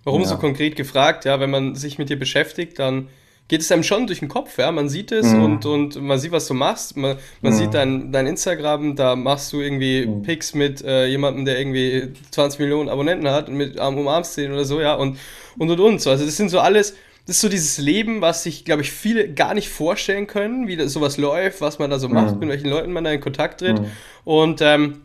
Warum 0.04 0.22
ja. 0.22 0.28
so 0.28 0.38
konkret 0.38 0.76
gefragt? 0.76 1.26
Ja, 1.26 1.40
wenn 1.40 1.50
man 1.50 1.76
sich 1.76 1.98
mit 1.98 2.10
dir 2.10 2.18
beschäftigt, 2.18 2.80
dann 2.80 3.10
geht 3.48 3.62
es 3.62 3.72
einem 3.72 3.84
schon 3.84 4.08
durch 4.08 4.20
den 4.20 4.28
Kopf, 4.28 4.58
ja. 4.58 4.72
Man 4.72 4.90
sieht 4.90 5.12
es 5.12 5.28
mhm. 5.28 5.44
und, 5.44 5.66
und 5.66 6.02
man 6.02 6.20
sieht, 6.20 6.32
was 6.32 6.48
du 6.48 6.54
machst. 6.54 6.98
Man, 6.98 7.18
man 7.42 7.54
mhm. 7.54 7.58
sieht 7.58 7.74
dein, 7.74 8.12
dein 8.12 8.28
Instagram, 8.28 8.96
da 8.96 9.16
machst 9.16 9.54
du 9.54 9.62
irgendwie 9.62 10.06
mhm. 10.06 10.24
Pics 10.24 10.54
mit 10.54 10.84
äh, 10.84 11.06
jemandem, 11.08 11.46
der 11.46 11.60
irgendwie 11.60 12.14
20 12.32 12.60
Millionen 12.60 12.90
Abonnenten 12.90 13.30
hat, 13.30 13.50
mit 13.50 13.80
um, 13.80 13.98
umarmst 13.98 14.38
den 14.38 14.52
oder 14.52 14.66
so, 14.66 14.82
ja, 14.82 14.96
und, 14.96 15.18
und 15.58 15.70
und 15.70 15.80
und. 15.80 16.02
So. 16.02 16.10
Also 16.10 16.26
das 16.26 16.36
sind 16.36 16.50
so 16.50 16.60
alles, 16.60 16.96
das 17.28 17.36
ist 17.36 17.42
so 17.42 17.50
dieses 17.50 17.78
Leben, 17.78 18.22
was 18.22 18.44
sich, 18.44 18.64
glaube 18.64 18.82
ich, 18.82 18.92
viele 18.92 19.34
gar 19.34 19.54
nicht 19.54 19.68
vorstellen 19.68 20.28
können, 20.28 20.68
wie 20.68 20.78
das 20.78 20.94
sowas 20.94 21.18
läuft, 21.18 21.60
was 21.60 21.78
man 21.78 21.90
da 21.90 22.00
so 22.00 22.08
macht, 22.08 22.36
mhm. 22.36 22.40
mit 22.40 22.50
welchen 22.50 22.70
Leuten 22.70 22.94
man 22.94 23.04
da 23.04 23.12
in 23.12 23.20
Kontakt 23.20 23.60
tritt. 23.60 23.82
Mhm. 23.82 23.92
Und 24.24 24.62
ähm, 24.62 25.02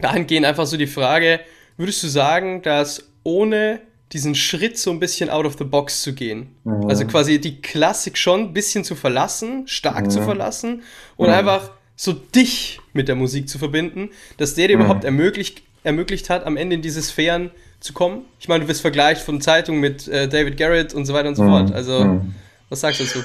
dahingehend 0.00 0.46
einfach 0.46 0.66
so 0.66 0.76
die 0.76 0.86
Frage, 0.86 1.40
würdest 1.76 2.00
du 2.04 2.06
sagen, 2.06 2.62
dass 2.62 3.08
ohne 3.24 3.80
diesen 4.12 4.36
Schritt 4.36 4.78
so 4.78 4.92
ein 4.92 5.00
bisschen 5.00 5.28
out 5.30 5.46
of 5.46 5.56
the 5.58 5.64
box 5.64 6.02
zu 6.02 6.14
gehen. 6.14 6.54
Mhm. 6.62 6.88
Also 6.88 7.04
quasi 7.06 7.40
die 7.40 7.60
Klassik 7.60 8.16
schon 8.16 8.40
ein 8.40 8.52
bisschen 8.52 8.84
zu 8.84 8.94
verlassen, 8.94 9.66
stark 9.66 10.04
mhm. 10.04 10.10
zu 10.10 10.22
verlassen 10.22 10.82
und 11.16 11.26
mhm. 11.26 11.34
einfach 11.34 11.72
so 11.96 12.12
dich 12.12 12.78
mit 12.92 13.08
der 13.08 13.16
Musik 13.16 13.48
zu 13.48 13.58
verbinden, 13.58 14.10
dass 14.36 14.54
der 14.54 14.68
dir 14.68 14.76
mhm. 14.76 14.84
überhaupt 14.84 15.04
ermöglicht, 15.04 15.62
ermöglicht 15.84 16.30
hat, 16.30 16.44
am 16.44 16.56
Ende 16.56 16.74
in 16.74 16.82
diese 16.82 17.02
Sphären 17.02 17.50
zu 17.78 17.92
kommen. 17.92 18.24
Ich 18.40 18.48
meine, 18.48 18.64
du 18.64 18.68
wirst 18.68 18.80
vergleicht 18.80 19.22
von 19.22 19.40
Zeitungen 19.40 19.80
mit 19.80 20.08
äh, 20.08 20.28
David 20.28 20.56
Garrett 20.56 20.94
und 20.94 21.06
so 21.06 21.14
weiter 21.14 21.28
und 21.28 21.36
so 21.36 21.44
mhm. 21.44 21.48
fort. 21.50 21.72
Also, 21.72 22.04
mhm. 22.04 22.34
was 22.68 22.80
sagst 22.80 23.00
du 23.00 23.04
dazu? 23.04 23.20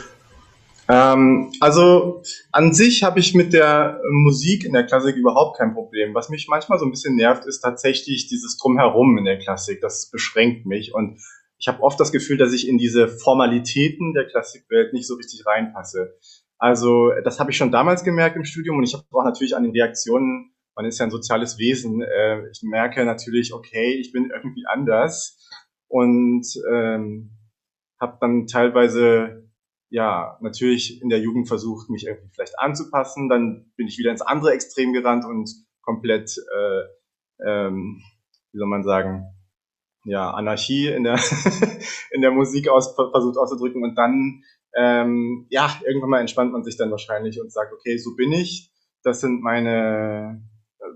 Ähm, 0.89 1.51
also 1.59 2.23
an 2.51 2.73
sich 2.73 3.03
habe 3.03 3.19
ich 3.19 3.35
mit 3.35 3.53
der 3.53 4.01
Musik 4.09 4.65
in 4.65 4.73
der 4.73 4.85
Klassik 4.85 5.15
überhaupt 5.15 5.57
kein 5.57 5.73
Problem. 5.73 6.15
Was 6.15 6.29
mich 6.29 6.47
manchmal 6.49 6.79
so 6.79 6.85
ein 6.85 6.91
bisschen 6.91 7.15
nervt, 7.15 7.45
ist 7.45 7.61
tatsächlich 7.61 8.27
dieses 8.27 8.57
Drumherum 8.57 9.17
in 9.17 9.25
der 9.25 9.37
Klassik. 9.37 9.81
Das 9.81 10.09
beschränkt 10.09 10.65
mich 10.65 10.93
und 10.93 11.19
ich 11.59 11.67
habe 11.67 11.83
oft 11.83 11.99
das 11.99 12.11
Gefühl, 12.11 12.37
dass 12.37 12.53
ich 12.53 12.67
in 12.67 12.77
diese 12.77 13.07
Formalitäten 13.07 14.13
der 14.13 14.25
Klassikwelt 14.25 14.93
nicht 14.93 15.05
so 15.05 15.15
richtig 15.15 15.45
reinpasse. 15.45 16.17
Also 16.57 17.11
das 17.23 17.39
habe 17.39 17.51
ich 17.51 17.57
schon 17.57 17.71
damals 17.71 18.03
gemerkt 18.03 18.35
im 18.35 18.45
Studium 18.45 18.77
und 18.77 18.83
ich 18.83 18.93
habe 18.93 19.03
auch 19.11 19.23
natürlich 19.23 19.55
an 19.55 19.63
den 19.63 19.71
Reaktionen, 19.71 20.51
man 20.79 20.85
ist 20.85 20.97
ja 20.97 21.05
ein 21.05 21.11
soziales 21.11 21.57
Wesen, 21.57 22.01
äh, 22.01 22.47
ich 22.51 22.63
merke 22.63 23.03
natürlich, 23.03 23.53
okay, 23.53 23.95
ich 23.99 24.13
bin 24.13 24.31
irgendwie 24.33 24.63
anders 24.65 25.45
und 25.89 26.47
ähm, 26.71 27.31
habe 27.99 28.17
dann 28.21 28.47
teilweise 28.47 29.49
ja, 29.89 30.37
natürlich 30.39 31.01
in 31.01 31.09
der 31.09 31.19
Jugend 31.19 31.49
versucht, 31.49 31.89
mich 31.89 32.07
irgendwie 32.07 32.29
vielleicht 32.33 32.57
anzupassen. 32.57 33.27
Dann 33.27 33.73
bin 33.75 33.87
ich 33.87 33.97
wieder 33.97 34.11
ins 34.11 34.21
andere 34.21 34.53
Extrem 34.53 34.93
gerannt 34.93 35.25
und 35.25 35.49
komplett, 35.81 36.37
äh, 36.37 37.45
ähm, 37.45 38.01
wie 38.53 38.57
soll 38.57 38.69
man 38.69 38.85
sagen, 38.85 39.25
ja, 40.05 40.31
Anarchie 40.31 40.87
in 40.87 41.03
der, 41.03 41.19
in 42.11 42.21
der 42.21 42.31
Musik 42.31 42.69
aus, 42.69 42.95
versucht 42.95 43.37
auszudrücken. 43.37 43.83
Und 43.83 43.95
dann, 43.95 44.45
ähm, 44.77 45.45
ja, 45.49 45.77
irgendwann 45.85 46.11
mal 46.11 46.21
entspannt 46.21 46.53
man 46.53 46.63
sich 46.63 46.77
dann 46.77 46.89
wahrscheinlich 46.89 47.41
und 47.41 47.51
sagt, 47.51 47.73
okay, 47.73 47.97
so 47.97 48.15
bin 48.15 48.31
ich. 48.31 48.71
Das 49.03 49.19
sind 49.19 49.41
meine 49.41 50.41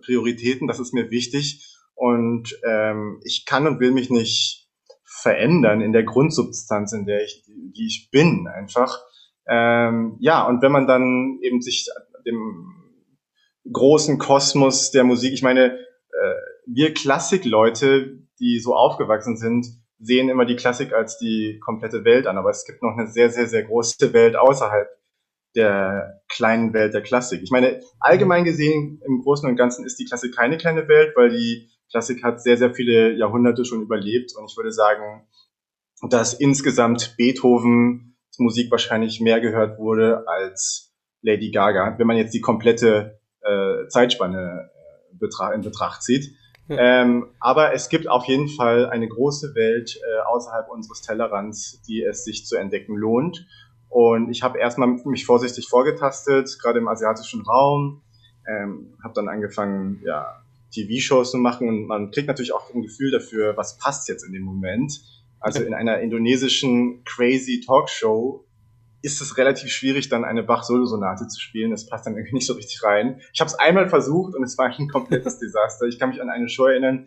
Prioritäten, 0.06 0.68
das 0.68 0.80
ist 0.80 0.94
mir 0.94 1.10
wichtig. 1.12 1.68
Und 1.96 2.58
ähm, 2.68 3.20
ich 3.24 3.46
kann 3.46 3.68
und 3.68 3.80
will 3.80 3.92
mich 3.92 4.10
nicht 4.10 4.68
verändern 5.04 5.82
in 5.82 5.94
der 5.94 6.04
Grundsubstanz, 6.04 6.92
in 6.94 7.06
der 7.06 7.24
ich, 7.24 7.44
die 7.46 7.88
ich 7.88 8.10
bin, 8.12 8.48
einfach. 8.48 9.00
Ähm, 9.48 10.18
ja, 10.20 10.46
und 10.48 10.62
wenn 10.62 10.72
man 10.72 10.88
dann 10.88 11.40
eben 11.42 11.62
sich 11.62 11.88
dem 12.26 12.74
großen 13.72 14.18
Kosmos 14.18 14.92
der 14.92 15.04
Musik, 15.04 15.34
ich 15.34 15.44
meine, 15.44 15.78
äh, 15.78 16.34
wir 16.66 16.94
Klassikleute, 16.94 18.20
die 18.40 18.60
so 18.60 18.76
aufgewachsen 18.76 19.38
sind, 19.38 19.68
sehen 20.00 20.30
immer 20.30 20.46
die 20.46 20.56
Klassik 20.56 20.94
als 20.94 21.18
die 21.18 21.60
komplette 21.64 22.04
Welt 22.04 22.28
an, 22.28 22.38
aber 22.38 22.50
es 22.50 22.66
gibt 22.66 22.82
noch 22.82 22.98
eine 22.98 23.08
sehr, 23.08 23.30
sehr, 23.30 23.48
sehr 23.48 23.64
große 23.64 24.14
Welt 24.14 24.36
außerhalb 24.36 24.88
der 25.56 26.22
kleinen 26.30 26.74
Welt 26.74 26.94
der 26.94 27.02
Klassik. 27.02 27.42
Ich 27.44 27.52
meine, 27.52 27.82
allgemein 28.00 28.44
gesehen, 28.44 29.02
im 29.06 29.22
Großen 29.22 29.48
und 29.48 29.56
Ganzen 29.56 29.86
ist 29.86 30.00
die 30.00 30.06
Klassik 30.06 30.36
keine 30.36 30.58
kleine 30.58 30.88
Welt, 30.88 31.14
weil 31.16 31.30
die 31.30 31.70
Klassik 31.92 32.24
hat 32.24 32.42
sehr, 32.42 32.58
sehr 32.58 32.74
viele 32.74 33.14
Jahrhunderte 33.14 33.66
schon 33.66 33.82
überlebt 33.82 34.36
und 34.36 34.50
ich 34.50 34.58
würde 34.58 34.72
sagen, 34.72 35.28
dass 36.10 36.34
insgesamt 36.34 37.16
Beethovens 37.18 38.02
Musik 38.40 38.72
wahrscheinlich 38.72 39.22
mehr 39.22 39.40
gehört 39.42 39.78
wurde 39.78 40.28
als 40.28 40.92
Lady 41.22 41.52
Gaga, 41.52 41.98
wenn 41.98 42.08
man 42.08 42.18
jetzt 42.18 42.34
die 42.34 42.42
komplette 42.42 43.20
äh, 43.42 43.88
Zeitspanne 43.88 44.70
äh, 45.20 45.56
in 45.56 45.62
Betracht 45.62 46.02
zieht. 46.02 46.36
Ja. 46.68 47.02
Ähm, 47.02 47.28
aber 47.40 47.74
es 47.74 47.90
gibt 47.90 48.08
auf 48.08 48.26
jeden 48.26 48.48
Fall 48.48 48.90
eine 48.90 49.08
große 49.08 49.54
Welt 49.54 49.98
äh, 49.98 50.22
außerhalb 50.26 50.70
unseres 50.70 51.02
Tellerrands, 51.02 51.82
die 51.88 52.04
es 52.04 52.24
sich 52.24 52.46
zu 52.46 52.56
entdecken 52.56 52.96
lohnt. 52.96 53.46
Und 53.94 54.32
ich 54.32 54.42
habe 54.42 54.58
erstmal 54.58 54.88
mich 55.06 55.24
vorsichtig 55.24 55.68
vorgetastet, 55.68 56.58
gerade 56.60 56.80
im 56.80 56.88
asiatischen 56.88 57.44
Raum, 57.44 58.02
ähm, 58.48 58.98
habe 59.04 59.14
dann 59.14 59.30
angefangen, 59.30 60.02
ja, 60.04 60.42
TV-Shows 60.74 61.30
zu 61.30 61.38
machen 61.38 61.70
und 61.70 61.86
man 61.86 62.10
kriegt 62.10 62.28
natürlich 62.28 62.54
auch 62.54 62.74
ein 62.74 62.82
Gefühl 62.82 63.12
dafür, 63.12 63.56
was 63.56 63.78
passt 63.78 64.10
jetzt 64.10 64.26
in 64.26 64.34
dem 64.34 64.42
Moment. 64.42 65.00
Also 65.40 65.62
in 65.62 65.76
einer 65.76 66.00
indonesischen 66.00 67.04
crazy 67.04 67.62
Talkshow 67.64 68.44
ist 69.04 69.22
es 69.22 69.38
relativ 69.38 69.70
schwierig, 69.70 70.10
dann 70.10 70.26
eine 70.26 70.42
Bach-Solo-Sonate 70.42 71.28
zu 71.28 71.40
spielen. 71.40 71.70
Das 71.70 71.86
passt 71.86 72.08
dann 72.08 72.16
irgendwie 72.16 72.34
nicht 72.34 72.48
so 72.48 72.54
richtig 72.54 72.82
rein. 72.82 73.22
Ich 73.32 73.42
habe 73.42 73.50
es 73.50 73.54
einmal 73.60 73.90
versucht 73.90 74.34
und 74.34 74.42
es 74.42 74.58
war 74.58 74.76
ein 74.76 74.88
komplettes 74.88 75.38
Desaster. 75.40 75.86
Ich 75.86 76.00
kann 76.00 76.10
mich 76.10 76.20
an 76.20 76.32
eine 76.32 76.50
Show 76.50 76.66
erinnern, 76.66 77.06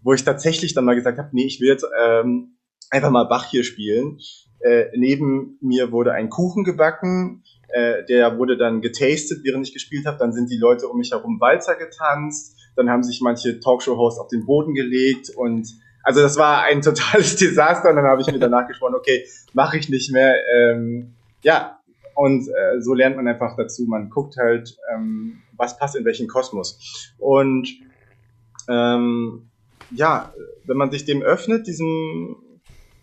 wo 0.00 0.14
ich 0.14 0.24
tatsächlich 0.24 0.72
dann 0.72 0.86
mal 0.86 0.94
gesagt 0.94 1.18
habe, 1.18 1.28
nee, 1.32 1.44
ich 1.44 1.60
will 1.60 1.68
jetzt 1.68 1.84
ähm, 2.02 2.56
einfach 2.92 3.10
mal 3.10 3.24
Bach 3.24 3.46
hier 3.46 3.64
spielen. 3.64 4.20
Äh, 4.60 4.86
neben 4.94 5.58
mir 5.60 5.90
wurde 5.90 6.12
ein 6.12 6.30
Kuchen 6.30 6.62
gebacken, 6.62 7.42
äh, 7.68 8.04
der 8.04 8.38
wurde 8.38 8.56
dann 8.56 8.80
getastet, 8.80 9.40
während 9.42 9.66
ich 9.66 9.74
gespielt 9.74 10.06
habe. 10.06 10.18
Dann 10.18 10.32
sind 10.32 10.50
die 10.50 10.58
Leute 10.58 10.86
um 10.88 10.98
mich 10.98 11.10
herum 11.10 11.40
Walzer 11.40 11.74
getanzt 11.74 12.56
dann 12.76 12.90
haben 12.90 13.02
sich 13.02 13.20
manche 13.20 13.60
Talkshow-Hosts 13.60 14.20
auf 14.20 14.28
den 14.28 14.46
Boden 14.46 14.74
gelegt 14.74 15.30
und 15.30 15.68
also 16.02 16.20
das 16.20 16.36
war 16.36 16.62
ein 16.62 16.82
totales 16.82 17.36
Desaster. 17.36 17.90
Und 17.90 17.96
dann 17.96 18.06
habe 18.06 18.20
ich 18.20 18.26
mir 18.30 18.38
danach 18.38 18.66
gesprochen, 18.66 18.94
okay, 18.94 19.24
mache 19.52 19.78
ich 19.78 19.88
nicht 19.88 20.12
mehr. 20.12 20.34
Ähm, 20.52 21.14
ja, 21.42 21.78
und 22.14 22.48
äh, 22.48 22.80
so 22.80 22.94
lernt 22.94 23.16
man 23.16 23.28
einfach 23.28 23.56
dazu. 23.56 23.84
Man 23.84 24.10
guckt 24.10 24.36
halt, 24.36 24.76
ähm, 24.92 25.42
was 25.56 25.78
passt 25.78 25.96
in 25.96 26.04
welchen 26.04 26.28
Kosmos. 26.28 27.12
Und 27.18 27.68
ähm, 28.68 29.48
ja, 29.90 30.32
wenn 30.64 30.76
man 30.76 30.90
sich 30.90 31.04
dem 31.04 31.22
öffnet, 31.22 31.66
diesem 31.66 32.36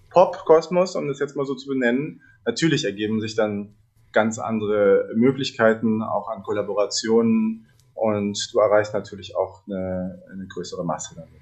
Pop-Kosmos, 0.09 0.95
um 0.95 1.07
das 1.07 1.19
jetzt 1.19 1.35
mal 1.35 1.45
so 1.45 1.55
zu 1.55 1.67
benennen, 1.67 2.21
natürlich 2.45 2.85
ergeben 2.85 3.21
sich 3.21 3.35
dann 3.35 3.75
ganz 4.11 4.39
andere 4.39 5.09
Möglichkeiten, 5.15 6.01
auch 6.01 6.29
an 6.29 6.43
Kollaborationen, 6.43 7.65
und 7.99 8.53
du 8.53 8.59
erreichst 8.59 8.93
natürlich 8.93 9.35
auch 9.35 9.61
eine, 9.67 10.23
eine 10.31 10.47
größere 10.47 10.85
Masse 10.85 11.15
damit. 11.15 11.41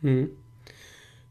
Hm. 0.00 0.30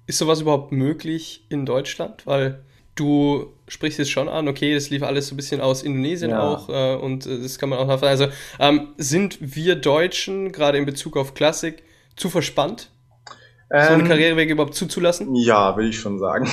Ist 0.07 0.19
sowas 0.19 0.41
überhaupt 0.41 0.71
möglich 0.71 1.45
in 1.49 1.65
Deutschland? 1.65 2.25
Weil 2.25 2.63
du 2.95 3.53
sprichst 3.67 3.99
jetzt 3.99 4.11
schon 4.11 4.29
an, 4.29 4.47
okay, 4.47 4.73
das 4.73 4.89
lief 4.89 5.03
alles 5.03 5.27
so 5.27 5.33
ein 5.33 5.37
bisschen 5.37 5.59
aus 5.59 5.83
Indonesien 5.83 6.31
ja. 6.31 6.41
auch 6.41 6.69
äh, 6.69 6.95
und 6.95 7.25
äh, 7.25 7.41
das 7.41 7.59
kann 7.59 7.69
man 7.69 7.79
auch 7.79 7.87
nachfragen. 7.87 8.11
Also 8.11 8.27
ähm, 8.59 8.93
sind 8.97 9.37
wir 9.41 9.75
Deutschen 9.75 10.53
gerade 10.53 10.77
in 10.77 10.85
Bezug 10.85 11.17
auf 11.17 11.33
Klassik 11.33 11.83
zu 12.15 12.29
verspannt? 12.29 12.89
So 13.73 13.93
eine 13.93 14.03
ähm, 14.03 14.07
Karriereweg 14.07 14.51
überhaupt 14.51 14.75
zuzulassen? 14.75 15.33
Ja, 15.33 15.75
will 15.75 15.89
ich 15.89 15.99
schon 15.99 16.19
sagen. 16.19 16.47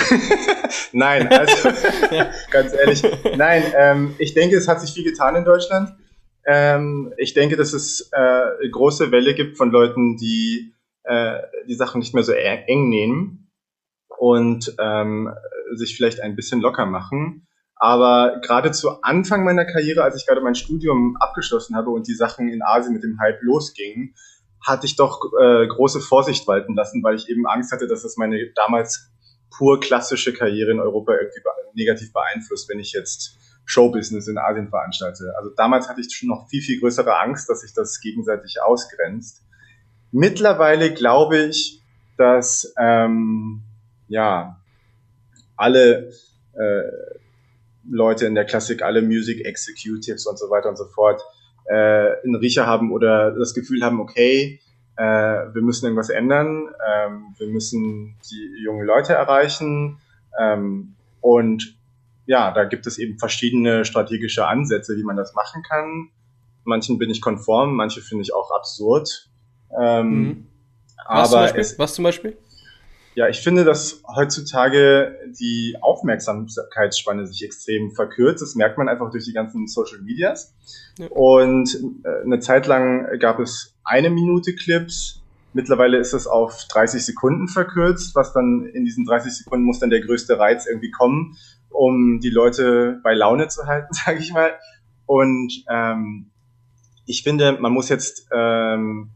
nein, 0.93 1.29
also 1.33 1.69
ganz 2.51 2.73
ehrlich, 2.73 3.03
nein, 3.37 3.63
ähm, 3.77 4.15
ich 4.19 4.33
denke, 4.33 4.57
es 4.57 4.69
hat 4.69 4.81
sich 4.81 4.93
viel 4.93 5.05
getan 5.05 5.37
in 5.37 5.45
Deutschland. 5.45 5.95
Ähm, 6.47 7.13
ich 7.19 7.35
denke, 7.35 7.59
dass 7.59 7.75
es 7.75 8.09
äh, 8.13 8.17
eine 8.17 8.71
große 8.71 9.13
Welle 9.13 9.35
gibt 9.35 9.59
von 9.59 9.71
Leuten, 9.71 10.17
die 10.17 10.73
äh, 11.05 11.41
die 11.69 11.75
Sachen 11.75 11.99
nicht 11.99 12.15
mehr 12.15 12.23
so 12.23 12.33
eng 12.33 12.89
nehmen 12.89 13.51
und 14.19 14.75
ähm, 14.81 15.31
sich 15.75 15.95
vielleicht 15.97 16.21
ein 16.21 16.37
bisschen 16.37 16.63
locker 16.63 16.87
machen. 16.87 17.47
Aber 17.77 18.41
gerade 18.43 18.71
zu 18.73 19.03
Anfang 19.03 19.45
meiner 19.45 19.67
Karriere, 19.67 20.03
als 20.03 20.17
ich 20.17 20.27
gerade 20.27 20.41
mein 20.41 20.55
Studium 20.55 21.19
abgeschlossen 21.21 21.77
habe 21.77 21.91
und 21.91 22.09
die 22.09 22.15
Sachen 22.15 22.49
in 22.49 22.63
Asien 22.63 22.95
mit 22.95 23.03
dem 23.03 23.21
Hype 23.21 23.43
losgingen, 23.43 24.15
hatte 24.67 24.87
ich 24.87 24.97
doch 24.97 25.21
äh, 25.41 25.67
große 25.67 26.01
Vorsicht 26.01 26.47
walten 26.47 26.75
lassen, 26.75 27.03
weil 27.03 27.17
ich 27.17 27.29
eben 27.29 27.47
Angst 27.47 27.73
hatte, 27.73 27.87
dass 27.87 28.05
es 28.05 28.17
meine 28.17 28.51
damals 28.55 29.11
pur 29.51 29.81
klassische 29.81 30.33
Karriere 30.33 30.71
in 30.71 30.81
Europa 30.81 31.13
irgendwie 31.13 31.41
negativ 31.75 32.13
beeinflusst, 32.13 32.69
wenn 32.69 32.79
ich 32.79 32.93
jetzt 32.93 33.39
Showbusiness 33.65 34.29
in 34.29 34.39
Asien 34.39 34.69
veranstalte. 34.69 35.33
Also 35.37 35.51
damals 35.51 35.89
hatte 35.89 36.01
ich 36.01 36.15
schon 36.15 36.29
noch 36.29 36.49
viel, 36.49 36.63
viel 36.63 36.81
größere 36.81 37.19
Angst, 37.21 37.49
dass 37.49 37.61
sich 37.61 37.73
das 37.73 38.01
gegenseitig 38.01 38.61
ausgrenzt. 38.63 39.43
Mittlerweile 40.13 40.93
glaube 40.93 41.39
ich, 41.39 41.81
dass 42.17 42.75
ähm, 42.79 43.63
ja 44.09 44.61
alle 45.57 46.11
äh, 46.55 46.83
Leute 47.89 48.27
in 48.27 48.35
der 48.35 48.45
Klassik, 48.45 48.83
alle 48.83 49.03
Music 49.03 49.45
Executives 49.45 50.27
und 50.27 50.39
so 50.39 50.51
weiter 50.51 50.69
und 50.69 50.77
so 50.77 50.87
fort 50.87 51.23
äh, 51.67 52.23
einen 52.25 52.37
Riecher 52.37 52.67
haben 52.67 52.93
oder 52.93 53.33
das 53.33 53.55
Gefühl 53.55 53.83
haben, 53.83 54.01
okay, 54.01 54.61
äh, 54.97 55.03
wir 55.03 55.63
müssen 55.63 55.87
irgendwas 55.87 56.11
ändern, 56.11 56.69
ähm, 56.87 57.35
wir 57.39 57.47
müssen 57.47 58.17
die 58.31 58.63
jungen 58.63 58.87
Leute 58.87 59.15
erreichen 59.15 59.99
ähm, 60.39 60.95
und 61.21 61.77
ja, 62.27 62.53
da 62.53 62.65
gibt 62.65 62.87
es 62.87 62.99
eben 62.99 63.19
verschiedene 63.19 63.85
strategische 63.85 64.47
Ansätze, 64.47 64.97
wie 64.97 65.03
man 65.03 65.17
das 65.17 65.35
machen 65.35 65.63
kann. 65.63 66.11
Manchen 66.65 66.99
bin 66.99 67.11
ich 67.11 67.21
konform, 67.21 67.75
manche 67.75 68.03
finde 68.03 68.23
ich 68.23 68.33
auch 68.33 68.51
absurd. 68.53 69.29
Ähm, 69.77 70.11
mhm. 70.11 70.47
Was, 71.09 71.35
aber 71.35 71.49
zum 71.49 71.59
es, 71.59 71.79
Was 71.79 71.95
zum 71.95 72.05
Beispiel? 72.05 72.37
Ja, 73.15 73.29
ich 73.29 73.41
finde, 73.41 73.65
dass 73.65 74.03
heutzutage 74.07 75.19
die 75.39 75.77
Aufmerksamkeitsspanne 75.81 77.27
sich 77.27 77.45
extrem 77.45 77.91
verkürzt. 77.91 78.41
Das 78.41 78.55
merkt 78.55 78.79
man 78.79 78.89
einfach 78.89 79.11
durch 79.11 79.25
die 79.25 79.33
ganzen 79.33 79.67
Social 79.67 79.99
Medias. 80.01 80.55
Ja. 80.99 81.09
Und 81.09 81.75
äh, 82.05 82.25
eine 82.25 82.39
Zeit 82.39 82.67
lang 82.67 83.19
gab 83.19 83.41
es 83.41 83.75
eine 83.85 84.11
Minute 84.11 84.55
Clips, 84.55 85.21
Mittlerweile 85.53 85.99
ist 85.99 86.13
es 86.13 86.27
auf 86.27 86.65
30 86.69 87.05
Sekunden 87.05 87.49
verkürzt, 87.49 88.15
was 88.15 88.33
dann 88.33 88.67
in 88.67 88.85
diesen 88.85 89.05
30 89.05 89.33
Sekunden 89.33 89.65
muss 89.65 89.81
dann 89.81 89.91
der 89.91 90.01
größte 90.01 90.39
Reiz 90.39 90.67
irgendwie 90.67 90.93
kommen, 90.93 91.37
um 91.71 92.21
die 92.21 92.31
Leute 92.31 93.01
bei 93.03 93.15
Laune 93.15 93.49
zu 93.49 93.67
halten, 93.67 93.93
sage 94.05 94.21
ich 94.21 94.33
mal. 94.33 94.53
Und 95.07 95.65
ähm, 95.69 96.31
ich 97.07 97.25
finde, 97.25 97.59
man 97.61 97.73
muss 97.73 97.89
jetzt 97.89 98.29
ähm, 98.33 99.11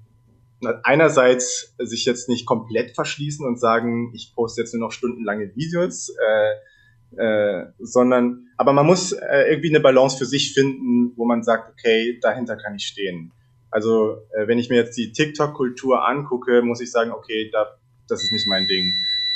einerseits 0.82 1.74
sich 1.78 2.04
jetzt 2.04 2.28
nicht 2.28 2.46
komplett 2.46 2.94
verschließen 2.94 3.46
und 3.46 3.58
sagen, 3.58 4.12
ich 4.14 4.32
poste 4.34 4.60
jetzt 4.62 4.74
nur 4.74 4.86
noch 4.86 4.92
stundenlange 4.92 5.54
Videos, 5.54 6.10
äh, 6.10 6.54
äh, 7.16 7.66
sondern, 7.78 8.48
aber 8.56 8.72
man 8.72 8.86
muss 8.86 9.12
äh, 9.12 9.50
irgendwie 9.50 9.70
eine 9.70 9.80
Balance 9.80 10.18
für 10.18 10.26
sich 10.26 10.52
finden, 10.54 11.12
wo 11.16 11.24
man 11.24 11.42
sagt, 11.42 11.70
okay, 11.70 12.18
dahinter 12.20 12.56
kann 12.56 12.74
ich 12.74 12.86
stehen. 12.86 13.32
Also 13.70 14.18
äh, 14.36 14.46
wenn 14.46 14.58
ich 14.58 14.68
mir 14.68 14.76
jetzt 14.76 14.96
die 14.96 15.12
TikTok-Kultur 15.12 16.06
angucke, 16.06 16.62
muss 16.62 16.80
ich 16.80 16.90
sagen, 16.90 17.10
okay, 17.10 17.50
da, 17.52 17.76
das 18.08 18.22
ist 18.22 18.32
nicht 18.32 18.46
mein 18.46 18.66
Ding. 18.66 18.92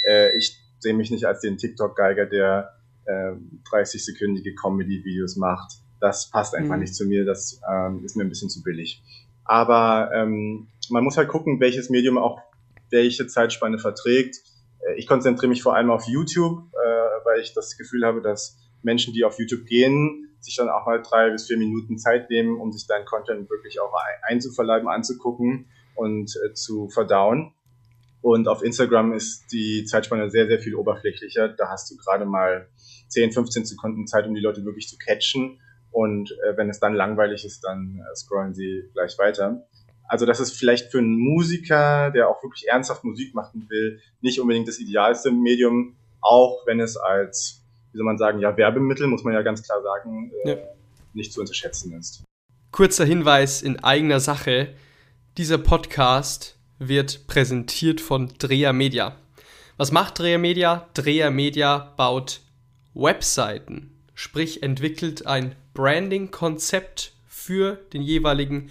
Äh, 0.07 0.37
ich 0.37 0.57
sehe 0.79 0.95
mich 0.95 1.11
nicht 1.11 1.25
als 1.25 1.41
den 1.41 1.59
TikTok-Geiger, 1.59 2.27
der 2.27 2.73
äh, 3.05 3.33
30-sekündige 3.71 4.55
Comedy-Videos 4.55 5.37
macht. 5.37 5.73
Das 6.01 6.31
passt 6.31 6.55
einfach 6.55 6.75
mhm. 6.75 6.83
nicht 6.83 6.95
zu 6.95 7.07
mir, 7.07 7.25
das 7.25 7.61
ähm, 7.69 8.05
ist 8.05 8.17
mir 8.17 8.25
ein 8.25 8.29
bisschen 8.29 8.51
zu 8.51 8.63
billig. 8.63 9.03
Aber 9.45 10.11
ähm, 10.15 10.69
man 10.91 11.05
muss 11.05 11.17
halt 11.17 11.29
gucken, 11.29 11.61
welches 11.61 11.91
Medium 11.91 12.19
auch 12.19 12.41
welche 12.91 13.27
Zeitspanne 13.27 13.79
verträgt. 13.79 14.37
Äh, 14.81 14.95
ich 14.99 15.07
konzentriere 15.07 15.49
mich 15.49 15.63
vor 15.63 15.75
allem 15.75 15.91
auf 15.91 16.07
YouTube, 16.07 16.63
äh, 16.73 17.25
weil 17.25 17.41
ich 17.41 17.55
das 17.55 17.77
Gefühl 17.77 18.05
habe, 18.05 18.23
dass 18.23 18.59
Menschen, 18.83 19.13
die 19.13 19.25
auf 19.25 19.39
YouTube 19.39 19.67
gehen, 19.67 20.31
sich 20.41 20.57
dann 20.57 20.69
auch 20.69 20.87
mal 20.87 21.03
drei 21.03 21.31
bis 21.31 21.47
vier 21.47 21.59
Minuten 21.59 21.99
Zeit 21.99 22.31
nehmen, 22.31 22.61
um 22.61 22.73
sich 22.73 22.87
deinen 22.87 23.05
Content 23.05 23.51
wirklich 23.51 23.81
auch 23.81 23.93
einzuverleiben, 24.23 24.89
anzugucken 24.89 25.67
und 25.97 26.33
äh, 26.45 26.55
zu 26.55 26.89
verdauen. 26.89 27.53
Und 28.21 28.49
auf 28.49 28.63
Instagram 28.63 29.13
ist 29.13 29.53
die 29.53 29.85
Zeitspanne 29.85 30.31
sehr, 30.31 30.49
sehr 30.49 30.59
viel 30.59 30.75
oberflächlicher. 30.75 31.49
Da 31.49 31.69
hast 31.69 31.91
du 31.91 31.97
gerade 31.97 32.25
mal 32.25 32.69
10, 33.09 33.33
15 33.33 33.65
Sekunden 33.65 34.07
Zeit, 34.07 34.27
um 34.27 34.35
die 34.35 34.41
Leute 34.41 34.65
wirklich 34.65 34.89
zu 34.89 34.97
catchen. 34.99 35.61
Und 35.93 36.37
wenn 36.57 36.69
es 36.69 36.81
dann 36.81 36.95
langweilig 36.95 37.45
ist, 37.45 37.63
dann 37.63 38.03
scrollen 38.17 38.55
sie 38.55 38.91
gleich 38.93 39.17
weiter. 39.19 39.69
Also 40.09 40.27
das 40.27 40.41
ist 40.41 40.53
vielleicht 40.53 40.91
für 40.91 40.99
einen 40.99 41.19
Musiker, 41.19 42.11
der 42.11 42.29
auch 42.29 42.43
wirklich 42.43 42.67
ernsthaft 42.69 43.05
Musik 43.05 43.35
machen 43.35 43.67
will, 43.69 44.01
nicht 44.21 44.41
unbedingt 44.41 44.67
das 44.67 44.79
idealste 44.79 45.31
Medium, 45.31 45.97
auch 46.21 46.67
wenn 46.67 46.81
es 46.81 46.97
als 46.97 47.59
wie 47.93 47.99
soll 47.99 48.05
man 48.05 48.19
sagen, 48.19 48.39
ja, 48.41 48.57
Werbemittel, 48.57 49.07
muss 49.07 49.25
man 49.25 49.35
ja 49.35 49.43
ganz 49.43 49.63
klar 49.63 49.83
sagen, 49.83 50.31
äh, 50.45 50.51
ja. 50.51 50.57
nicht 51.15 51.33
zu 51.33 51.41
unterschätzen 51.41 51.93
ist. 51.99 52.23
Kurzer 52.71 53.05
Hinweis 53.05 53.63
in 53.63 53.83
eigener 53.83 54.21
Sache. 54.21 54.75
Dieser 55.37 55.59
Podcast 55.59 56.59
wird 56.79 57.27
präsentiert 57.27 58.01
von 58.01 58.29
Dreher 58.39 58.73
Media. 58.73 59.17
Was 59.79 59.91
macht 59.93 60.19
Dreher 60.19 60.39
Media? 60.39 60.89
Dreher 60.95 61.31
Media 61.31 61.95
baut 61.97 62.41
Webseiten, 62.95 63.97
sprich 64.15 64.63
entwickelt 64.63 65.27
ein 65.27 65.55
Branding-Konzept 65.75 67.13
für 67.27 67.77
den 67.93 68.03
jeweiligen 68.03 68.71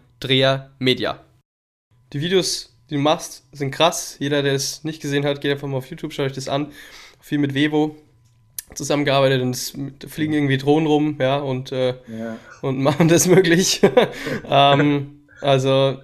drehermedia. 0.21 1.19
Die 2.13 2.21
Videos, 2.21 2.77
die 2.89 2.95
du 2.95 3.01
machst, 3.01 3.43
sind 3.51 3.71
krass. 3.71 4.15
Jeder, 4.19 4.41
der 4.43 4.53
es 4.53 4.83
nicht 4.83 5.01
gesehen 5.01 5.25
hat, 5.25 5.41
geht 5.41 5.51
einfach 5.51 5.67
mal 5.67 5.77
auf 5.77 5.89
YouTube, 5.89 6.13
schaut 6.13 6.27
euch 6.27 6.33
das 6.33 6.47
an. 6.47 6.71
Viel 7.19 7.37
mit 7.37 7.53
Vevo, 7.53 7.95
zusammengearbeitet 8.75 9.41
und 9.41 9.51
es 9.51 9.73
fliegen 10.07 10.33
irgendwie 10.33 10.57
Drohnen 10.57 10.87
rum, 10.87 11.17
ja, 11.19 11.37
und, 11.37 11.71
äh, 11.71 11.95
ja. 12.07 12.37
und 12.61 12.79
machen 12.79 13.07
das 13.07 13.27
möglich. 13.27 13.81
ähm, 14.49 15.21
also, 15.41 15.97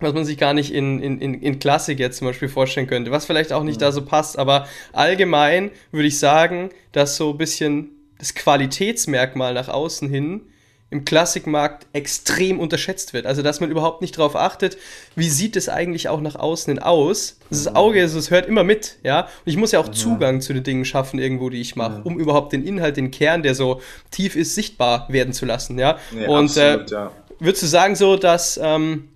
was 0.00 0.14
man 0.14 0.24
sich 0.24 0.38
gar 0.38 0.54
nicht 0.54 0.72
in, 0.72 1.00
in, 1.00 1.20
in 1.20 1.58
Klassik 1.58 1.98
jetzt 1.98 2.18
zum 2.18 2.26
Beispiel 2.26 2.48
vorstellen 2.48 2.86
könnte, 2.86 3.10
was 3.10 3.26
vielleicht 3.26 3.52
auch 3.52 3.62
nicht 3.62 3.80
ja. 3.80 3.88
da 3.88 3.92
so 3.92 4.04
passt, 4.04 4.38
aber 4.38 4.66
allgemein 4.92 5.70
würde 5.92 6.08
ich 6.08 6.18
sagen, 6.18 6.70
dass 6.92 7.16
so 7.16 7.30
ein 7.30 7.38
bisschen 7.38 7.90
das 8.18 8.34
Qualitätsmerkmal 8.34 9.54
nach 9.54 9.68
außen 9.68 10.08
hin 10.08 10.42
im 10.90 11.04
Klassikmarkt 11.04 11.86
extrem 11.92 12.58
unterschätzt 12.58 13.12
wird. 13.12 13.24
Also, 13.24 13.42
dass 13.42 13.60
man 13.60 13.70
überhaupt 13.70 14.00
nicht 14.00 14.18
darauf 14.18 14.34
achtet, 14.34 14.76
wie 15.14 15.28
sieht 15.28 15.54
es 15.54 15.68
eigentlich 15.68 16.08
auch 16.08 16.20
nach 16.20 16.34
außen 16.34 16.74
hin 16.74 16.82
aus. 16.82 17.38
Das 17.48 17.68
Auge, 17.74 18.00
es 18.00 18.30
hört 18.30 18.46
immer 18.46 18.64
mit, 18.64 18.96
ja. 19.04 19.22
Und 19.22 19.28
ich 19.44 19.56
muss 19.56 19.70
ja 19.70 19.78
auch 19.78 19.86
ja. 19.86 19.92
Zugang 19.92 20.40
zu 20.40 20.52
den 20.52 20.64
Dingen 20.64 20.84
schaffen, 20.84 21.20
irgendwo, 21.20 21.48
die 21.48 21.60
ich 21.60 21.76
mache, 21.76 21.98
ja. 21.98 22.02
um 22.02 22.18
überhaupt 22.18 22.52
den 22.52 22.64
Inhalt, 22.64 22.96
den 22.96 23.12
Kern, 23.12 23.44
der 23.44 23.54
so 23.54 23.80
tief 24.10 24.34
ist, 24.34 24.56
sichtbar 24.56 25.06
werden 25.08 25.32
zu 25.32 25.46
lassen, 25.46 25.78
ja. 25.78 25.98
Nee, 26.10 26.26
Und 26.26 26.44
absolut, 26.46 26.90
äh, 26.90 26.94
ja. 26.94 27.12
würdest 27.38 27.62
du 27.62 27.66
sagen 27.66 27.94
so, 27.94 28.16
dass, 28.16 28.58
ähm, 28.60 29.08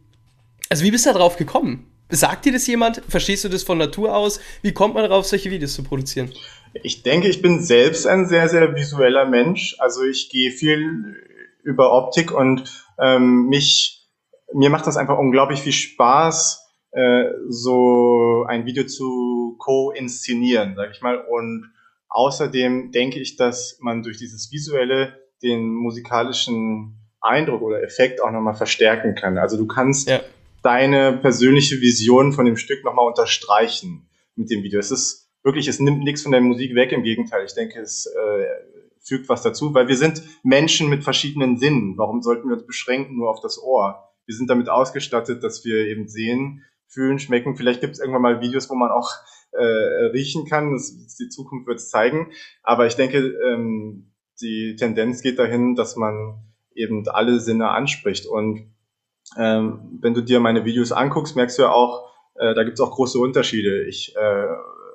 also 0.69 0.85
wie 0.85 0.93
bist 0.93 1.07
du 1.07 1.13
da 1.13 1.19
drauf 1.19 1.37
gekommen? 1.37 1.91
Sagt 2.09 2.45
dir 2.45 2.53
das 2.53 2.67
jemand? 2.69 3.03
Verstehst 3.09 3.43
du 3.43 3.49
das 3.49 3.65
von 3.65 3.79
Natur 3.79 4.15
aus? 4.15 4.39
Wie 4.63 4.73
kommt 4.73 4.95
man 4.95 5.03
darauf, 5.03 5.27
solche 5.27 5.51
Videos 5.51 5.75
zu 5.75 5.83
produzieren? 5.83 6.33
Ich 6.83 7.03
denke, 7.03 7.29
ich 7.29 7.43
bin 7.43 7.61
selbst 7.61 8.07
ein 8.07 8.29
sehr, 8.29 8.49
sehr 8.49 8.75
visueller 8.77 9.25
Mensch. 9.25 9.77
Also 9.79 10.05
ich 10.05 10.29
gehe 10.29 10.51
viel 10.51 11.17
über 11.65 11.93
Optik 11.93 12.33
und 12.33 12.71
ähm, 12.99 13.49
mich, 13.49 14.07
mir 14.53 14.71
macht 14.71 14.87
das 14.87 14.97
einfach 14.97 15.19
unglaublich 15.19 15.61
viel 15.61 15.73
Spaß, 15.73 16.65
äh, 16.93 17.25
so 17.49 18.45
ein 18.47 18.67
Video 18.67 18.85
zu 18.85 19.57
co-inszenieren, 19.59 20.75
sag 20.77 20.93
ich 20.93 21.03
mal. 21.03 21.17
Und 21.17 21.73
außerdem 22.09 22.93
denke 22.93 23.19
ich, 23.19 23.37
dass 23.37 23.79
man 23.81 24.03
durch 24.03 24.19
dieses 24.19 24.53
Visuelle 24.53 25.19
den 25.43 25.75
musikalischen 25.75 27.01
Eindruck 27.21 27.63
oder 27.63 27.83
Effekt 27.83 28.23
auch 28.23 28.31
nochmal 28.31 28.55
verstärken 28.55 29.15
kann. 29.15 29.39
Also 29.39 29.57
du 29.57 29.67
kannst 29.67 30.09
ja. 30.09 30.21
deine 30.63 31.15
persönliche 31.15 31.81
Vision 31.81 32.33
von 32.33 32.45
dem 32.45 32.57
Stück 32.57 32.85
nochmal 32.85 33.07
unterstreichen 33.07 34.09
mit 34.37 34.51
dem 34.51 34.63
Video. 34.63 34.79
Es 34.79 34.91
ist 34.91 35.29
wirklich, 35.43 35.69
es 35.69 35.81
nimmt 35.81 36.05
nichts 36.05 36.23
von 36.23 36.33
der 36.33 36.41
Musik 36.41 36.75
weg, 36.75 36.93
im 36.93 37.03
Gegenteil. 37.03 37.45
Ich 37.45 37.55
denke, 37.55 37.81
es 37.81 38.07
äh, 38.07 38.45
fügt 39.05 39.29
was 39.29 39.43
dazu, 39.43 39.75
weil 39.75 39.89
wir 39.89 39.97
sind 39.97 40.23
Menschen 40.43 40.89
mit 40.89 41.05
verschiedenen 41.05 41.59
Sinnen. 41.59 41.97
Warum 41.97 42.23
sollten 42.23 42.49
wir 42.49 42.55
uns 42.55 42.67
beschränken 42.67 43.17
nur 43.17 43.31
auf 43.31 43.41
das 43.41 43.63
Ohr? 43.63 44.11
Wir 44.27 44.35
sind 44.35 44.49
damit 44.49 44.69
ausgestattet, 44.69 45.45
dass 45.45 45.65
wir 45.65 45.87
eben 45.87 46.09
sehen, 46.09 46.65
fühlen, 46.89 47.19
schmecken. 47.19 47.57
Vielleicht 47.57 47.81
gibt 47.81 47.95
es 47.95 48.01
irgendwann 48.01 48.23
mal 48.23 48.41
Videos, 48.41 48.71
wo 48.71 48.75
man 48.75 48.91
auch 48.91 49.11
äh, 49.53 49.63
riechen 50.13 50.47
kann. 50.47 50.73
Das, 50.73 51.17
die 51.17 51.29
Zukunft 51.29 51.67
wird 51.67 51.79
es 51.79 51.91
zeigen. 51.91 52.33
Aber 52.63 52.87
ich 52.87 52.97
denke, 52.97 53.19
ähm, 53.19 54.13
die 54.41 54.77
Tendenz 54.77 55.21
geht 55.21 55.39
dahin, 55.39 55.75
dass 55.75 55.97
man 55.97 56.43
eben 56.75 57.07
alle 57.09 57.41
Sinne 57.41 57.69
anspricht. 57.69 58.27
Und 58.27 58.73
ähm, 59.37 59.99
wenn 60.01 60.15
du 60.15 60.23
dir 60.23 60.41
meine 60.41 60.65
Videos 60.65 60.93
anguckst, 60.93 61.37
merkst 61.37 61.59
du 61.59 61.63
ja 61.63 61.73
auch, 61.73 62.11
äh, 62.37 62.55
da 62.55 62.65
gibt 62.65 62.79
es 62.79 62.81
auch 62.81 62.91
große 62.91 63.19
Unterschiede. 63.19 63.85
Ich 63.85 64.15
äh, 64.17 64.47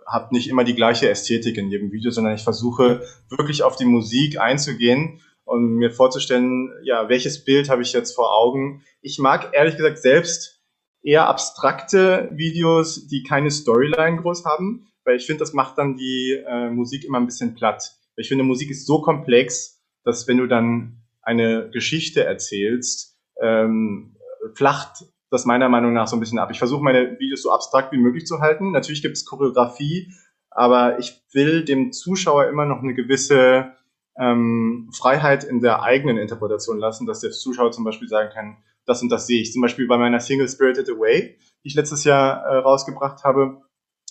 habe 0.10 0.34
nicht 0.34 0.50
immer 0.50 0.64
die 0.64 0.76
gleiche 0.76 1.10
Ästhetik 1.10 1.58
in 1.58 1.70
jedem 1.70 1.92
Video, 1.92 2.12
sondern 2.12 2.36
ich 2.36 2.44
versuche 2.44 3.04
wirklich 3.30 3.64
auf 3.64 3.76
die 3.76 3.86
Musik 3.86 4.40
einzugehen 4.40 5.22
und 5.46 5.76
mir 5.76 5.92
vorzustellen, 5.92 6.72
ja, 6.84 7.10
welches 7.10 7.44
Bild 7.44 7.70
habe 7.70 7.82
ich 7.82 7.94
jetzt 7.94 8.16
vor 8.16 8.38
Augen. 8.38 8.84
Ich 9.02 9.20
mag 9.20 9.52
ehrlich 9.54 9.78
gesagt 9.78 10.00
selbst 10.00 10.62
eher 11.02 11.28
abstrakte 11.28 12.30
Videos, 12.34 13.08
die 13.08 13.24
keine 13.24 13.52
Storyline 13.52 14.22
groß 14.22 14.46
haben, 14.46 14.88
weil 15.06 15.16
ich 15.18 15.26
finde, 15.26 15.40
das 15.40 15.54
macht 15.54 15.78
dann 15.78 15.96
die 15.96 16.44
äh, 16.46 16.70
Musik 16.70 17.04
immer 17.06 17.20
ein 17.20 17.26
bisschen 17.26 17.56
platt. 17.56 17.96
Ich 18.16 18.28
finde, 18.28 18.44
Musik 18.44 18.70
ist 18.70 18.86
so 18.86 19.02
komplex, 19.02 19.82
dass 20.04 20.28
wenn 20.28 20.38
du 20.38 20.48
dann 20.48 21.04
eine 21.22 21.70
Geschichte 21.72 22.24
erzählst, 22.24 23.18
ähm, 23.42 24.18
flacht 24.54 25.06
das 25.30 25.46
meiner 25.46 25.70
Meinung 25.70 25.94
nach 25.94 26.08
so 26.08 26.16
ein 26.16 26.20
bisschen 26.20 26.40
ab. 26.40 26.50
Ich 26.52 26.60
versuche 26.60 26.84
meine 26.84 27.20
Videos 27.20 27.44
so 27.44 27.52
abstrakt 27.52 27.92
wie 27.92 27.98
möglich 27.98 28.26
zu 28.26 28.40
halten. 28.40 28.72
Natürlich 28.72 29.02
gibt 29.02 29.16
es 29.16 29.26
Choreografie, 29.26 30.12
aber 30.50 31.00
ich 31.00 31.22
will 31.32 31.64
dem 31.64 31.92
Zuschauer 31.92 32.48
immer 32.48 32.66
noch 32.66 32.82
eine 32.82 32.94
gewisse 32.94 33.74
ähm, 34.18 34.90
Freiheit 34.94 35.44
in 35.44 35.62
der 35.62 35.84
eigenen 35.84 36.18
Interpretation 36.18 36.80
lassen, 36.80 37.06
dass 37.06 37.22
der 37.22 37.32
Zuschauer 37.32 37.72
zum 37.72 37.84
Beispiel 37.84 38.08
sagen 38.08 38.30
kann, 38.34 38.58
das 38.86 39.02
und 39.02 39.10
das 39.10 39.28
sehe 39.28 39.42
ich. 39.42 39.54
Zum 39.54 39.62
Beispiel 39.62 39.88
bei 39.88 39.98
meiner 39.98 40.20
Single 40.20 40.50
Spirited 40.50 40.90
Away, 40.90 41.38
die 41.64 41.68
ich 41.68 41.76
letztes 41.76 42.04
Jahr 42.04 42.44
äh, 42.44 42.58
rausgebracht 42.58 43.24
habe, 43.24 43.62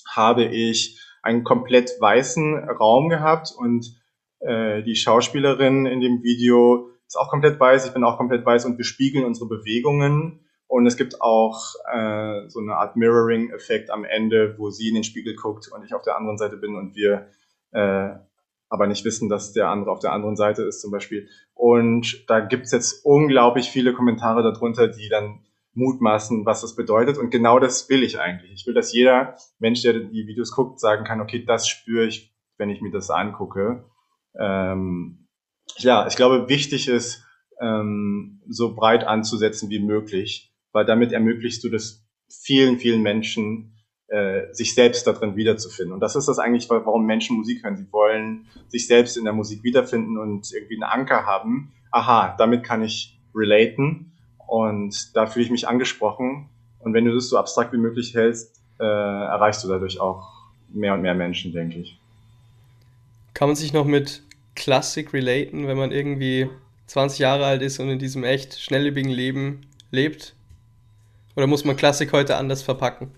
habe 0.09 0.45
ich 0.45 1.01
einen 1.23 1.45
komplett 1.45 1.91
weißen 2.01 2.71
Raum 2.71 3.09
gehabt 3.09 3.53
und 3.57 4.01
äh, 4.41 4.83
die 4.83 4.95
Schauspielerin 4.95 5.85
in 5.85 6.01
dem 6.01 6.23
Video 6.23 6.91
ist 7.07 7.17
auch 7.17 7.29
komplett 7.29 7.59
weiß, 7.59 7.87
ich 7.87 7.93
bin 7.93 8.05
auch 8.05 8.17
komplett 8.17 8.47
weiß 8.47 8.67
und 8.67 8.79
wir 8.79 8.85
spiegeln 8.85 9.25
unsere 9.25 9.49
Bewegungen 9.49 10.48
Und 10.69 10.87
es 10.87 10.97
gibt 10.97 11.21
auch 11.21 11.75
äh, 11.93 12.49
so 12.49 12.61
eine 12.61 12.77
Art 12.77 12.95
Mirroring-Effekt 12.97 13.91
am 13.91 14.05
Ende, 14.05 14.55
wo 14.59 14.71
sie 14.71 14.89
in 14.89 14.95
den 14.95 15.05
Spiegel 15.05 15.35
guckt 15.35 15.69
und 15.73 15.83
ich 15.83 15.95
auf 15.95 16.03
der 16.03 16.17
anderen 16.17 16.39
Seite 16.39 16.57
bin 16.57 16.77
und 16.77 16.95
wir 16.95 17.29
äh, 17.73 18.11
aber 18.71 18.87
nicht 18.87 19.05
wissen, 19.05 19.29
dass 19.29 19.53
der 19.53 19.69
andere 19.69 19.91
auf 19.91 20.01
der 20.01 20.13
anderen 20.13 20.37
Seite 20.37 20.63
ist 20.63 20.81
zum 20.81 20.91
Beispiel. 20.91 21.29
Und 21.55 22.29
da 22.29 22.41
gibt's 22.41 22.71
jetzt 22.71 23.05
unglaublich 23.05 23.71
viele 23.71 23.95
Kommentare 23.95 24.43
darunter, 24.43 24.89
die 24.89 25.09
dann 25.09 25.41
mutmaßen, 25.73 26.45
was 26.45 26.61
das 26.61 26.77
bedeutet. 26.77 27.19
Und 27.19 27.31
genau 27.31 27.59
das 27.59 27.89
will 27.89 28.03
ich 28.03 28.21
eigentlich. 28.21 28.53
Ich 28.53 28.67
will, 28.67 28.75
dass 28.75 28.93
jeder 28.93 29.37
Mensch, 29.59 29.83
der 29.83 29.95
die 29.95 30.27
Videos 30.27 30.53
guckt, 30.53 30.81
sagen 30.81 31.05
kann, 31.05 31.21
okay, 31.21 31.45
das 31.45 31.69
spüre 31.69 32.07
ich, 32.07 32.35
wenn 32.59 32.71
ich 32.71 32.81
mir 32.81 32.91
das 32.91 33.11
angucke. 33.11 33.85
Ähm, 34.39 35.27
ja, 35.77 36.07
ich 36.07 36.17
glaube, 36.17 36.49
wichtig 36.49 36.89
ist, 36.89 37.25
ähm, 37.61 38.43
so 38.49 38.75
breit 38.75 39.05
anzusetzen 39.05 39.71
wie 39.71 39.81
möglich, 39.81 40.48
weil 40.73 40.85
damit 40.85 41.13
ermöglichst 41.13 41.63
du 41.65 41.69
das 41.69 42.05
vielen, 42.29 42.79
vielen 42.79 43.03
Menschen, 43.03 43.73
äh, 44.09 44.53
sich 44.53 44.75
selbst 44.75 45.07
darin 45.07 45.37
wiederzufinden. 45.37 45.93
Und 45.93 46.01
das 46.01 46.17
ist 46.17 46.29
das 46.29 46.39
eigentlich, 46.39 46.69
warum 46.71 47.05
Menschen 47.05 47.37
Musik 47.37 47.63
hören. 47.63 47.77
Sie 47.77 47.93
wollen 47.93 48.47
sich 48.69 48.87
selbst 48.87 49.17
in 49.17 49.25
der 49.25 49.33
Musik 49.33 49.63
wiederfinden 49.63 50.19
und 50.19 50.51
irgendwie 50.53 50.77
einen 50.77 50.85
Anker 50.85 51.27
haben. 51.27 51.73
Aha, 51.91 52.35
damit 52.39 52.65
kann 52.65 52.83
ich 52.83 53.19
relaten 53.35 54.13
und 54.47 55.15
da 55.15 55.27
fühle 55.27 55.45
ich 55.45 55.51
mich 55.51 55.69
angesprochen. 55.69 56.49
Und 56.81 56.95
wenn 56.95 57.05
du 57.05 57.15
das 57.15 57.29
so 57.29 57.37
abstrakt 57.37 57.73
wie 57.73 57.79
möglich 57.79 58.15
hältst, 58.15 58.63
äh, 58.81 58.85
erreichst 58.85 59.63
du 59.65 59.69
dadurch 59.69 60.01
auch 60.01 60.27
mehr 60.71 60.95
und 60.95 61.03
mehr 61.03 61.15
Menschen, 61.15 61.53
denke 61.53 61.81
ich. 61.81 61.99
Kann 63.35 63.49
man 63.49 63.57
sich 63.57 63.73
noch 63.73 63.85
mit 63.85 64.23
Klassik 64.55 65.13
relaten, 65.13 65.67
wenn 65.67 65.77
man 65.77 65.93
irgendwie 65.93 66.49
20 66.87 67.19
Jahre 67.19 67.45
alt 67.45 67.63
ist 67.63 67.79
und 67.79 67.91
in 67.91 67.99
diesem 67.99 68.25
echt 68.25 68.59
schnelllebigen 68.59 69.11
Leben 69.11 69.67
lebt? 69.91 70.35
Oder 71.39 71.47
muss 71.47 71.65
man 71.65 71.77
Klassik 71.77 72.13
heute 72.13 72.37
anders 72.37 72.63
verpacken? 72.63 73.15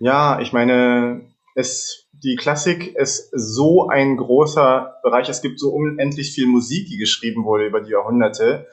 Ja, 0.00 0.40
ich 0.40 0.52
meine, 0.52 1.20
es, 1.54 2.08
die 2.12 2.34
Klassik 2.34 2.96
ist 2.96 3.30
so 3.32 3.88
ein 3.88 4.16
großer 4.16 4.96
Bereich. 5.04 5.28
Es 5.28 5.42
gibt 5.42 5.60
so 5.60 5.70
unendlich 5.70 6.32
viel 6.32 6.48
Musik, 6.48 6.88
die 6.88 6.96
geschrieben 6.96 7.44
wurde 7.44 7.66
über 7.66 7.80
die 7.80 7.92
Jahrhunderte 7.92 8.66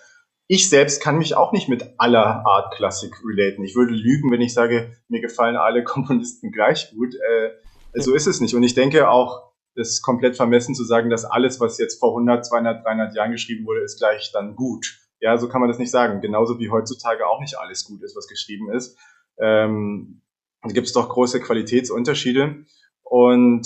ich 0.47 0.69
selbst 0.69 1.01
kann 1.01 1.17
mich 1.17 1.35
auch 1.35 1.51
nicht 1.51 1.69
mit 1.69 1.95
aller 1.97 2.45
Art 2.45 2.75
Klassik 2.75 3.15
relaten. 3.25 3.63
Ich 3.63 3.75
würde 3.75 3.93
lügen, 3.93 4.31
wenn 4.31 4.41
ich 4.41 4.53
sage, 4.53 4.95
mir 5.07 5.21
gefallen 5.21 5.55
alle 5.55 5.83
Komponisten 5.83 6.51
gleich 6.51 6.91
gut. 6.91 7.15
Äh, 7.15 7.51
so 7.99 8.13
ist 8.13 8.27
es 8.27 8.41
nicht. 8.41 8.55
Und 8.55 8.63
ich 8.63 8.73
denke 8.73 9.09
auch, 9.09 9.51
es 9.75 9.89
ist 9.89 10.01
komplett 10.03 10.35
vermessen 10.35 10.75
zu 10.75 10.83
sagen, 10.83 11.09
dass 11.09 11.25
alles, 11.25 11.59
was 11.59 11.79
jetzt 11.79 11.99
vor 11.99 12.09
100, 12.09 12.45
200, 12.45 12.85
300 12.85 13.15
Jahren 13.15 13.31
geschrieben 13.31 13.65
wurde, 13.65 13.81
ist 13.81 13.97
gleich 13.97 14.31
dann 14.31 14.55
gut. 14.55 14.99
Ja, 15.23 15.37
so 15.37 15.47
kann 15.47 15.61
man 15.61 15.69
das 15.69 15.79
nicht 15.79 15.89
sagen. 15.89 16.19
Genauso 16.19 16.59
wie 16.59 16.69
heutzutage 16.69 17.25
auch 17.25 17.39
nicht 17.39 17.57
alles 17.57 17.85
gut 17.85 18.03
ist, 18.03 18.13
was 18.13 18.27
geschrieben 18.27 18.69
ist. 18.69 18.97
Ähm, 19.37 20.21
da 20.61 20.73
gibt 20.73 20.85
es 20.87 20.91
doch 20.91 21.07
große 21.07 21.39
Qualitätsunterschiede. 21.39 22.65
Und 23.03 23.65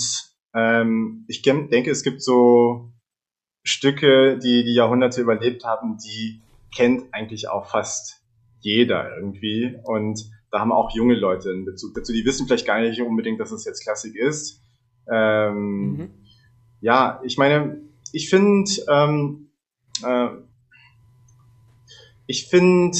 ähm, 0.54 1.24
ich 1.26 1.42
denke, 1.42 1.90
es 1.90 2.04
gibt 2.04 2.22
so 2.22 2.92
Stücke, 3.64 4.38
die 4.38 4.62
die 4.62 4.74
Jahrhunderte 4.74 5.20
überlebt 5.20 5.64
haben, 5.64 5.98
die 5.98 6.42
kennt 6.72 7.12
eigentlich 7.12 7.48
auch 7.48 7.66
fast 7.66 8.22
jeder 8.60 9.16
irgendwie. 9.16 9.80
Und 9.82 10.30
da 10.52 10.60
haben 10.60 10.70
auch 10.70 10.94
junge 10.94 11.16
Leute 11.16 11.50
einen 11.50 11.64
Bezug 11.64 11.92
dazu. 11.94 12.12
Die 12.12 12.24
wissen 12.24 12.46
vielleicht 12.46 12.68
gar 12.68 12.80
nicht 12.80 13.02
unbedingt, 13.02 13.40
dass 13.40 13.50
es 13.50 13.64
jetzt 13.64 13.82
Klassik 13.82 14.14
ist. 14.14 14.62
Ähm, 15.10 15.96
mhm. 15.96 16.10
Ja, 16.80 17.20
ich 17.24 17.36
meine, 17.36 17.80
ich 18.12 18.30
finde, 18.30 18.70
ähm, 18.88 19.50
äh, 20.04 20.28
ich 22.28 22.48
finde 22.48 22.96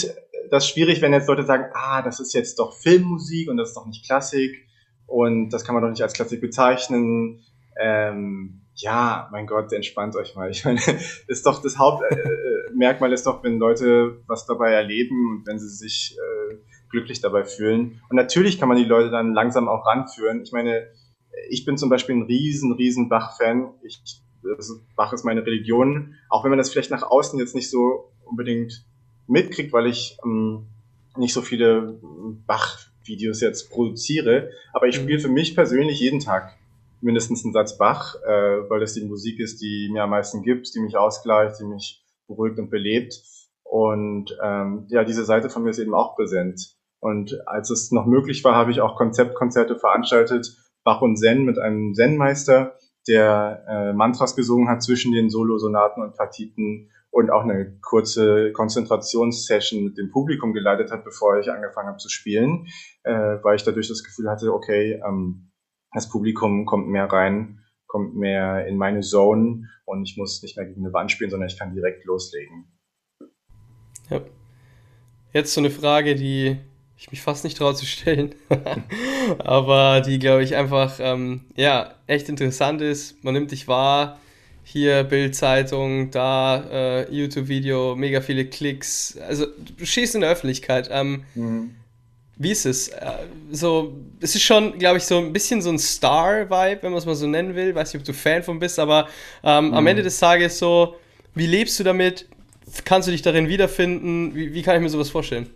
das 0.51 0.67
schwierig, 0.67 1.03
wenn 1.03 1.12
jetzt 1.12 1.29
Leute 1.29 1.45
sagen, 1.45 1.67
ah, 1.75 2.03
das 2.03 2.19
ist 2.19 2.33
jetzt 2.33 2.59
doch 2.59 2.75
Filmmusik 2.75 3.49
und 3.49 3.59
das 3.59 3.69
ist 3.69 3.75
doch 3.77 3.87
nicht 3.87 4.05
Klassik 4.07 4.67
und 5.07 5.51
das 5.51 5.64
kann 5.64 5.75
man 5.75 5.83
doch 5.83 5.91
nicht 5.91 6.03
als 6.03 6.14
Klassik 6.14 6.41
bezeichnen. 6.41 7.45
Ähm, 7.79 8.62
ja, 8.75 9.29
mein 9.31 9.47
Gott, 9.47 9.71
entspannt 9.73 10.17
euch 10.17 10.35
mal. 10.35 10.51
Ich 10.51 10.64
meine, 10.64 10.81
ist 11.29 11.45
doch 11.45 11.61
das 11.61 11.79
Hauptmerkmal 11.79 13.11
äh, 13.11 13.14
ist 13.14 13.27
doch, 13.27 13.45
wenn 13.45 13.59
Leute 13.59 14.23
was 14.27 14.47
dabei 14.47 14.73
erleben 14.73 15.31
und 15.31 15.47
wenn 15.47 15.59
sie 15.59 15.69
sich 15.69 16.17
äh, 16.17 16.57
glücklich 16.91 17.21
dabei 17.21 17.45
fühlen. 17.45 18.01
Und 18.09 18.17
natürlich 18.17 18.59
kann 18.59 18.69
man 18.69 18.79
die 18.79 18.85
Leute 18.85 19.11
dann 19.11 19.35
langsam 19.35 19.69
auch 19.69 19.87
ranführen. 19.87 20.43
Ich 20.43 20.53
meine, 20.53 20.88
ich 21.51 21.67
bin 21.67 21.77
zum 21.77 21.91
Beispiel 21.91 22.17
ein 22.17 22.23
riesen, 22.23 22.73
riesen 22.73 23.11
Bach-Fan. 23.11 23.75
Ich, 23.83 24.01
also 24.57 24.77
Bach 24.97 25.12
ist 25.12 25.25
meine 25.25 25.45
Religion. 25.45 26.14
Auch 26.31 26.45
wenn 26.45 26.51
man 26.51 26.59
das 26.59 26.71
vielleicht 26.71 26.91
nach 26.91 27.03
außen 27.03 27.38
jetzt 27.38 27.55
nicht 27.55 27.69
so 27.69 28.12
unbedingt 28.25 28.87
mitkriegt, 29.29 29.73
weil 29.73 29.87
ich 29.87 30.19
ähm, 30.25 30.67
nicht 31.17 31.33
so 31.33 31.43
viele 31.43 31.99
Bach-Videos 32.47 33.41
jetzt 33.41 33.71
produziere. 33.71 34.51
Aber 34.73 34.87
ich 34.87 34.99
mhm. 34.99 35.03
spiele 35.03 35.21
für 35.21 35.29
mich 35.29 35.55
persönlich 35.55 36.01
jeden 36.01 36.21
Tag 36.21 36.57
mindestens 37.01 37.45
einen 37.45 37.53
Satz 37.53 37.79
Bach, 37.79 38.17
äh, 38.27 38.69
weil 38.69 38.81
das 38.81 38.95
die 38.95 39.05
Musik 39.05 39.38
ist, 39.38 39.61
die 39.61 39.88
mir 39.93 40.03
am 40.03 40.11
meisten 40.11 40.43
gibt, 40.43 40.75
die 40.75 40.81
mich 40.81 40.97
ausgleicht, 40.97 41.61
die 41.61 41.64
mich 41.64 42.03
beruhigt 42.27 42.59
und 42.59 42.71
belebt. 42.71 43.23
Und 43.62 44.37
ähm, 44.43 44.87
ja, 44.88 45.05
diese 45.05 45.25
Seite 45.25 45.51
von 45.51 45.62
mir 45.62 45.71
ist 45.71 45.79
eben 45.79 45.95
auch 45.95 46.17
präsent. 46.17 46.75
Und 47.01 47.47
als 47.47 47.71
es 47.71 47.93
noch 47.93 48.07
möglich 48.07 48.43
war, 48.43 48.55
habe 48.55 48.71
ich 48.71 48.81
auch 48.81 48.97
Konzeptkonzerte 48.97 49.79
veranstaltet, 49.79 50.57
Bach 50.83 51.01
und 51.01 51.17
Zen 51.17 51.45
mit 51.45 51.59
einem 51.59 51.95
Zen-Meister, 51.95 52.77
der 53.07 53.64
äh, 53.69 53.93
Mantras 53.93 54.35
gesungen 54.35 54.69
hat 54.69 54.83
zwischen 54.83 55.12
den 55.12 55.31
Solosonaten 55.31 56.03
und 56.03 56.17
Partiten 56.17 56.91
und 57.18 57.31
auch 57.31 57.42
eine 57.42 57.76
kurze 57.81 58.52
Konzentrationssession 58.52 59.83
mit 59.83 59.98
dem 59.98 60.11
Publikum 60.11 60.52
geleitet 60.52 60.92
hat, 60.92 61.04
bevor 61.04 61.38
ich 61.40 61.50
angefangen 61.50 61.88
habe 61.88 61.98
zu 61.98 62.09
spielen, 62.09 62.68
äh, 63.02 63.38
weil 63.42 63.57
ich 63.57 63.64
dadurch 63.64 63.88
das 63.88 64.04
Gefühl 64.04 64.31
hatte, 64.31 64.52
okay, 64.52 65.02
ähm, 65.04 65.50
das 65.92 66.09
Publikum 66.09 66.64
kommt 66.64 66.87
mehr 66.87 67.07
rein, 67.07 67.59
kommt 67.88 68.14
mehr 68.14 68.66
in 68.68 68.76
meine 68.76 69.00
Zone 69.00 69.64
und 69.85 70.04
ich 70.04 70.16
muss 70.16 70.40
nicht 70.42 70.57
mehr 70.57 70.66
gegen 70.66 70.85
eine 70.85 70.92
Wand 70.92 71.11
spielen, 71.11 71.31
sondern 71.31 71.48
ich 71.48 71.59
kann 71.59 71.74
direkt 71.74 72.04
loslegen. 72.04 72.66
Ja. 74.11 74.20
Jetzt 75.33 75.54
so 75.54 75.61
eine 75.61 75.70
Frage, 75.70 76.14
die 76.14 76.59
ich 76.96 77.11
mich 77.11 77.20
fast 77.20 77.42
nicht 77.42 77.59
traue 77.59 77.74
zu 77.74 77.85
stellen, 77.85 78.37
aber 79.38 80.02
die, 80.02 80.20
glaube 80.20 80.44
ich, 80.44 80.54
einfach 80.54 80.98
ähm, 81.00 81.46
ja, 81.57 81.94
echt 82.07 82.28
interessant 82.28 82.81
ist. 82.81 83.24
Man 83.24 83.35
nimmt 83.35 83.50
dich 83.50 83.66
wahr, 83.66 84.20
hier 84.70 85.04
Bildzeitung, 85.04 86.11
da 86.11 86.64
äh, 86.70 87.14
YouTube-Video, 87.14 87.96
mega 87.96 88.20
viele 88.20 88.44
Klicks. 88.44 89.18
Also 89.26 89.46
du 89.46 89.87
schießt 89.87 90.14
in 90.14 90.20
der 90.20 90.31
Öffentlichkeit. 90.31 90.88
Ähm, 90.92 91.24
mhm 91.35 91.74
wie 92.38 92.52
ist 92.52 92.66
es? 92.66 92.88
Äh, 92.88 93.11
so, 93.50 93.92
es 94.20 94.35
ist 94.35 94.42
schon, 94.42 94.78
glaube 94.78 94.98
ich, 94.98 95.04
so 95.04 95.18
ein 95.18 95.33
bisschen 95.33 95.61
so 95.61 95.70
ein 95.70 95.78
Star-Vibe, 95.78 96.83
wenn 96.83 96.92
man 96.92 96.98
es 96.98 97.07
mal 97.07 97.16
so 97.16 97.26
nennen 97.26 97.54
will. 97.54 97.74
Weiß 97.74 97.92
nicht, 97.92 98.00
ob 98.00 98.07
du 98.07 98.12
Fan 98.12 98.42
von 98.42 98.59
bist, 98.61 98.78
aber 98.78 99.09
ähm, 99.42 99.68
mhm. 99.68 99.74
am 99.74 99.87
Ende 99.87 100.02
des 100.02 100.18
Tages 100.18 100.59
so, 100.59 100.96
wie 101.35 101.46
lebst 101.46 101.78
du 101.81 101.85
damit? 101.85 102.26
Kannst 102.85 103.09
du 103.09 103.12
dich 103.12 103.22
darin 103.22 103.48
wiederfinden? 103.48 104.35
Wie, 104.35 104.54
wie 104.54 104.62
kann 104.62 104.76
ich 104.76 104.83
mir 104.83 104.88
sowas 104.88 105.11
vorstellen? 105.11 105.50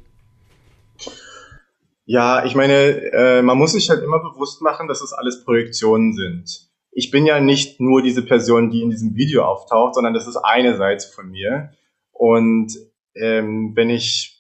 Ja, 2.05 2.45
ich 2.45 2.57
meine, 2.57 2.75
äh, 2.75 3.43
man 3.43 3.57
muss 3.57 3.73
sich 3.73 3.89
halt 3.89 4.03
immer 4.03 4.19
bewusst 4.19 4.61
machen, 4.61 4.89
dass 4.89 5.03
es 5.03 5.13
alles 5.13 5.45
Projektionen 5.45 6.13
sind. 6.15 6.72
Ich 6.93 7.11
bin 7.11 7.27
ja 7.27 7.41
nicht 7.41 7.81
nur 7.81 8.03
diese 8.03 8.25
Person, 8.25 8.71
die 8.71 8.83
in 8.83 8.91
diesem 8.91 9.17
Video 9.17 9.45
auftaucht, 9.45 9.95
sondern 9.95 10.15
das 10.15 10.27
ist 10.27 10.37
eine 10.37 10.77
Seite 10.77 11.09
von 11.09 11.31
mir. 11.31 11.73
Und 12.13 12.77
ähm, 13.15 13.73
wenn 13.75 13.91
ich 13.91 14.33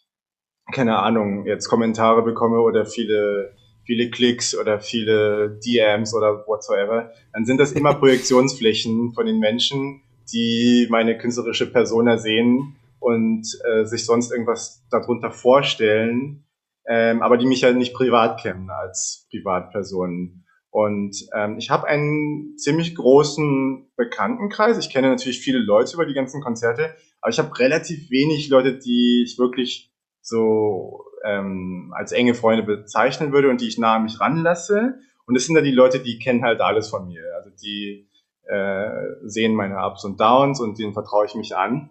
keine 0.72 0.98
Ahnung, 0.98 1.46
jetzt 1.46 1.68
Kommentare 1.68 2.22
bekomme 2.22 2.60
oder 2.60 2.86
viele, 2.86 3.54
viele 3.84 4.10
Klicks 4.10 4.56
oder 4.56 4.80
viele 4.80 5.60
DMs 5.64 6.14
oder 6.14 6.44
whatsoever, 6.46 7.12
dann 7.32 7.44
sind 7.44 7.58
das 7.58 7.72
immer 7.72 7.94
Projektionsflächen 7.98 9.12
von 9.12 9.26
den 9.26 9.38
Menschen, 9.38 10.02
die 10.32 10.86
meine 10.90 11.18
künstlerische 11.18 11.70
Persona 11.70 12.18
sehen 12.18 12.76
und 13.00 13.46
äh, 13.64 13.84
sich 13.84 14.04
sonst 14.04 14.30
irgendwas 14.30 14.84
darunter 14.90 15.30
vorstellen, 15.30 16.44
ähm, 16.86 17.22
aber 17.22 17.36
die 17.36 17.46
mich 17.46 17.60
ja 17.62 17.72
nicht 17.72 17.94
privat 17.94 18.40
kennen 18.40 18.70
als 18.70 19.26
Privatperson. 19.30 20.41
Und 20.72 21.28
ähm, 21.34 21.58
ich 21.58 21.68
habe 21.68 21.86
einen 21.86 22.56
ziemlich 22.56 22.94
großen 22.94 23.90
Bekanntenkreis. 23.94 24.78
Ich 24.78 24.90
kenne 24.90 25.10
natürlich 25.10 25.40
viele 25.40 25.58
Leute 25.58 25.92
über 25.92 26.06
die 26.06 26.14
ganzen 26.14 26.40
Konzerte, 26.40 26.96
aber 27.20 27.30
ich 27.30 27.38
habe 27.38 27.56
relativ 27.58 28.10
wenig 28.10 28.48
Leute, 28.48 28.78
die 28.78 29.22
ich 29.22 29.38
wirklich 29.38 29.92
so 30.22 31.04
ähm, 31.24 31.92
als 31.94 32.12
enge 32.12 32.32
Freunde 32.32 32.62
bezeichnen 32.62 33.32
würde 33.32 33.50
und 33.50 33.60
die 33.60 33.68
ich 33.68 33.76
nah 33.76 33.96
an 33.96 34.04
mich 34.04 34.18
ranlasse. 34.18 34.98
Und 35.26 35.34
das 35.34 35.44
sind 35.44 35.56
dann 35.56 35.64
die 35.64 35.72
Leute, 35.72 36.00
die 36.00 36.18
kennen 36.18 36.42
halt 36.42 36.62
alles 36.62 36.88
von 36.88 37.06
mir. 37.06 37.22
Also 37.36 37.50
die 37.62 38.08
äh, 38.44 38.88
sehen 39.24 39.54
meine 39.54 39.76
Ups 39.86 40.06
und 40.06 40.18
Downs 40.18 40.58
und 40.58 40.78
denen 40.78 40.94
vertraue 40.94 41.26
ich 41.26 41.34
mich 41.34 41.54
an. 41.54 41.90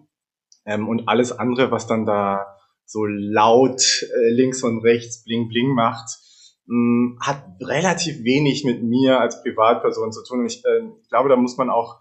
Ähm, 0.66 0.88
und 0.88 1.08
alles 1.08 1.30
andere, 1.30 1.70
was 1.70 1.86
dann 1.86 2.04
da 2.04 2.58
so 2.84 3.04
laut 3.06 3.80
äh, 4.02 4.30
links 4.30 4.64
und 4.64 4.80
rechts 4.80 5.22
bling 5.22 5.48
bling 5.48 5.68
macht, 5.72 6.18
mh, 6.66 6.76
mm, 6.76 7.18
hat 7.20 7.44
relativ 7.60 8.24
wenig 8.24 8.64
mit 8.64 8.82
mir 8.82 9.20
als 9.20 9.42
Privatperson 9.42 10.12
zu 10.12 10.22
tun. 10.24 10.40
Und 10.40 10.46
ich 10.46 10.64
äh, 10.64 10.82
glaube, 11.08 11.28
da 11.28 11.36
muss 11.36 11.56
man 11.56 11.70
auch 11.70 12.00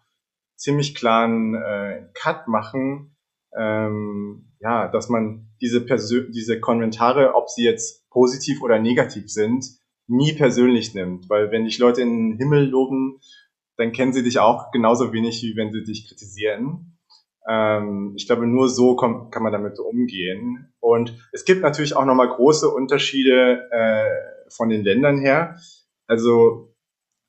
ziemlich 0.56 0.96
klaren 0.96 1.56
äh, 1.56 2.08
Cut 2.14 2.48
machen. 2.48 3.16
Ähm, 3.58 4.54
ja, 4.60 4.88
dass 4.88 5.10
man 5.10 5.48
diese, 5.60 5.82
Persö 5.82 6.30
diese 6.30 6.60
Kommentare, 6.60 7.36
ob 7.36 7.50
sie 7.50 7.64
jetzt 7.64 8.08
positiv 8.10 8.62
oder 8.62 8.80
negativ 8.80 9.30
sind, 9.30 9.66
nie 10.08 10.34
persönlich 10.34 10.94
nimmt. 10.94 11.30
Weil 11.30 11.52
wenn 11.52 11.66
dich 11.66 11.80
Leute 11.80 12.02
in 12.02 12.32
den 12.32 12.38
Himmel 12.38 12.70
loben, 12.70 13.20
dann 13.78 13.92
kennen 13.92 14.14
sie 14.14 14.24
dich 14.24 14.40
auch 14.40 14.72
genauso 14.72 15.12
wenig, 15.12 15.42
wie 15.42 15.56
wenn 15.56 15.72
sie 15.72 15.84
dich 15.84 16.08
kritisieren. 16.08 16.98
Ähm, 17.48 18.14
ich 18.16 18.28
glaube, 18.28 18.46
nur 18.46 18.70
so 18.70 18.96
kann 18.96 19.30
man 19.42 19.52
damit 19.52 19.80
umgehen. 19.80 20.72
Und 20.80 21.18
es 21.32 21.46
gibt 21.46 21.62
natürlich 21.62 21.96
auch 21.96 22.06
nochmal 22.06 22.30
große 22.30 22.70
Unterschiede 22.70 23.68
äh, 23.72 24.41
von 24.56 24.70
den 24.70 24.84
Ländern 24.84 25.20
her. 25.20 25.60
Also 26.08 26.74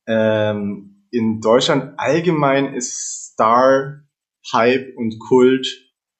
ähm, 0.06 1.06
in 1.10 1.40
Deutschland 1.40 1.94
allgemein 1.98 2.74
ist 2.74 3.32
Star, 3.32 4.02
Hype 4.52 4.96
und 4.96 5.18
Kult 5.18 5.66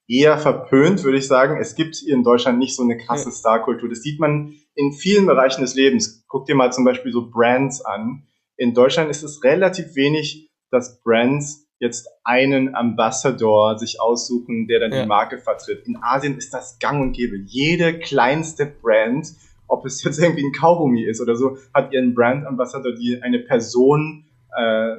eher 0.09 0.39
verpönt, 0.39 1.03
würde 1.05 1.19
ich 1.19 1.27
sagen. 1.27 1.61
Es 1.61 1.75
gibt 1.75 1.97
hier 1.97 2.15
in 2.15 2.23
Deutschland 2.23 2.59
nicht 2.59 2.77
so 2.77 2.83
eine 2.83 2.99
krasse 2.99 3.31
Star-Kultur. 3.31 3.89
Das 3.89 4.03
sieht 4.03 4.21
man 4.21 4.55
in 4.75 4.93
vielen 4.93 5.27
Bereichen 5.27 5.63
des 5.63 5.75
Lebens. 5.75 6.25
Guck 6.29 6.47
dir 6.47 6.55
mal 6.55 6.73
zum 6.73 6.85
Beispiel 6.85 7.13
so 7.13 7.31
Brands 7.31 7.85
an. 7.85 8.27
In 8.57 8.75
Deutschland 8.75 9.11
ist 9.11 9.23
es 9.23 9.43
relativ 9.43 9.95
wenig, 9.97 10.51
dass 10.71 11.01
Brands 11.03 11.67
jetzt 11.79 12.09
einen 12.23 12.75
Ambassador 12.77 13.79
sich 13.79 14.01
aussuchen, 14.01 14.69
der 14.69 14.81
dann 14.81 14.93
ja. 14.93 15.03
die 15.03 15.09
Marke 15.09 15.39
vertritt. 15.39 15.85
In 15.87 15.97
Asien 16.01 16.37
ist 16.37 16.55
das 16.55 16.79
gang 16.79 17.03
und 17.03 17.13
gäbe. 17.13 17.37
Jede 17.45 17.99
kleinste 17.99 18.67
Brand, 18.67 19.27
ob 19.73 19.87
es 19.87 20.03
jetzt 20.05 20.19
irgendwie 20.19 20.45
ein 20.45 20.53
Kaugummi 20.53 21.03
ist 21.03 21.23
oder 21.23 21.35
so, 21.35 21.57
hat 21.73 21.95
ihren 21.95 22.15
Brand-Ambassador, 22.15 22.93
die 22.93 23.23
eine 23.23 23.39
Person 23.39 24.27
äh, 24.55 24.97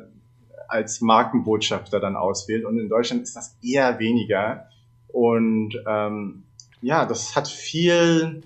als 0.68 1.00
Markenbotschafter 1.00 2.00
dann 2.00 2.16
auswählt. 2.16 2.66
Und 2.66 2.80
in 2.80 2.90
Deutschland 2.90 3.22
ist 3.22 3.36
das 3.36 3.56
eher 3.62 4.00
weniger. 4.00 4.68
Und 5.10 5.76
ähm, 5.86 6.46
ja, 6.82 7.06
das 7.06 7.36
hat 7.36 7.48
viel, 7.48 8.42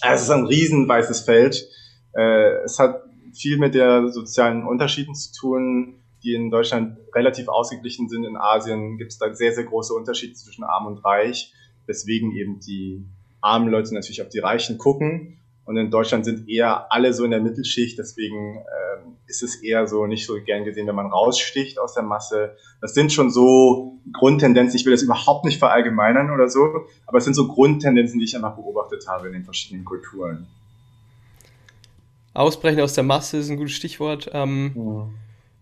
also 0.00 0.14
es 0.14 0.22
ist 0.22 0.30
ein 0.30 0.46
riesen 0.46 0.88
weißes 0.88 1.22
Feld. 1.22 1.68
Äh, 2.12 2.62
es 2.64 2.78
hat 2.78 3.02
viel 3.32 3.58
mit 3.58 3.74
der 3.74 4.10
sozialen 4.10 4.64
Unterschieden 4.64 5.16
zu 5.16 5.32
tun, 5.32 5.96
die 6.22 6.34
in 6.34 6.52
Deutschland 6.52 6.98
relativ 7.12 7.48
ausgeglichen 7.48 8.08
sind. 8.08 8.22
In 8.22 8.36
Asien 8.36 8.96
gibt 8.96 9.10
es 9.10 9.18
da 9.18 9.34
sehr, 9.34 9.52
sehr 9.52 9.64
große 9.64 9.92
Unterschiede 9.92 10.34
zwischen 10.34 10.62
arm 10.62 10.86
und 10.86 11.04
reich, 11.04 11.52
weswegen 11.86 12.30
eben 12.30 12.60
die 12.60 13.04
armen 13.40 13.70
Leute 13.70 13.92
natürlich 13.92 14.22
auf 14.22 14.28
die 14.28 14.38
Reichen 14.38 14.78
gucken 14.78 15.40
und 15.66 15.76
in 15.76 15.90
Deutschland 15.90 16.24
sind 16.24 16.48
eher 16.48 16.92
alle 16.92 17.12
so 17.14 17.24
in 17.24 17.30
der 17.30 17.40
Mittelschicht, 17.40 17.98
deswegen 17.98 18.56
ähm, 18.56 19.16
ist 19.26 19.42
es 19.42 19.56
eher 19.56 19.86
so 19.86 20.06
nicht 20.06 20.26
so 20.26 20.34
gern 20.44 20.64
gesehen, 20.64 20.86
wenn 20.86 20.94
man 20.94 21.06
raussticht 21.06 21.78
aus 21.78 21.94
der 21.94 22.02
Masse. 22.02 22.56
Das 22.80 22.92
sind 22.92 23.12
schon 23.12 23.30
so 23.30 23.98
Grundtendenzen, 24.12 24.78
ich 24.78 24.84
will 24.84 24.92
das 24.92 25.02
überhaupt 25.02 25.46
nicht 25.46 25.58
verallgemeinern 25.58 26.30
oder 26.30 26.50
so, 26.50 26.86
aber 27.06 27.18
es 27.18 27.24
sind 27.24 27.34
so 27.34 27.48
Grundtendenzen, 27.48 28.18
die 28.18 28.26
ich 28.26 28.36
einfach 28.36 28.56
beobachtet 28.56 29.06
habe 29.08 29.28
in 29.28 29.32
den 29.32 29.44
verschiedenen 29.44 29.84
Kulturen. 29.84 30.46
Ausbrechen 32.34 32.80
aus 32.80 32.94
der 32.94 33.04
Masse 33.04 33.38
ist 33.38 33.48
ein 33.48 33.56
gutes 33.56 33.74
Stichwort. 33.74 34.30
Ähm, 34.32 34.72
ja. 34.74 35.08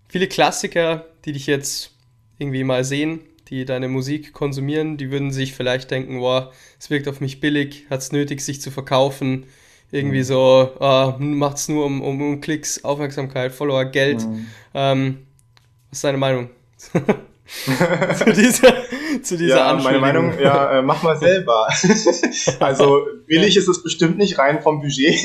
Viele 0.09 0.27
Klassiker, 0.27 1.07
die 1.25 1.33
dich 1.33 1.47
jetzt 1.47 1.93
irgendwie 2.39 2.65
mal 2.65 2.83
sehen, 2.83 3.21
die 3.49 3.65
deine 3.65 3.89
Musik 3.89 4.33
konsumieren, 4.33 4.97
die 4.97 5.11
würden 5.11 5.31
sich 5.31 5.53
vielleicht 5.53 5.91
denken, 5.91 6.19
boah, 6.19 6.51
es 6.81 6.91
wirkt 6.91 7.07
auf 7.07 7.21
mich 7.21 7.41
billig, 7.41 7.87
hat 7.89 8.01
es 8.01 8.11
nötig, 8.11 8.41
sich 8.41 8.61
zu 8.61 8.71
verkaufen 8.71 9.47
irgendwie 9.93 10.21
mhm. 10.21 10.25
so, 10.25 10.71
uh, 10.81 11.13
macht 11.23 11.59
es 11.59 11.69
nur 11.69 11.85
um, 11.85 12.01
um, 12.01 12.21
um, 12.21 12.41
Klicks, 12.41 12.83
Aufmerksamkeit, 12.83 13.53
Follower, 13.53 13.85
Geld. 13.85 14.27
Mhm. 14.27 14.47
Ähm, 14.75 15.19
was 15.91 15.99
ist 15.99 16.05
deine 16.05 16.19
Meinung? 16.19 16.49
zu 16.79 18.33
dieser, 18.33 18.75
zu 19.23 19.37
dieser 19.37 19.57
ja, 19.57 19.75
meine 19.75 19.99
Meinung, 19.99 20.39
ja, 20.41 20.79
äh, 20.79 20.83
mach 20.83 21.03
mal 21.03 21.19
selber. 21.19 21.69
also 22.61 23.07
billig 23.27 23.57
ist 23.57 23.69
es 23.69 23.83
bestimmt 23.83 24.17
nicht 24.17 24.39
rein 24.39 24.63
vom 24.63 24.81
Budget. 24.81 25.21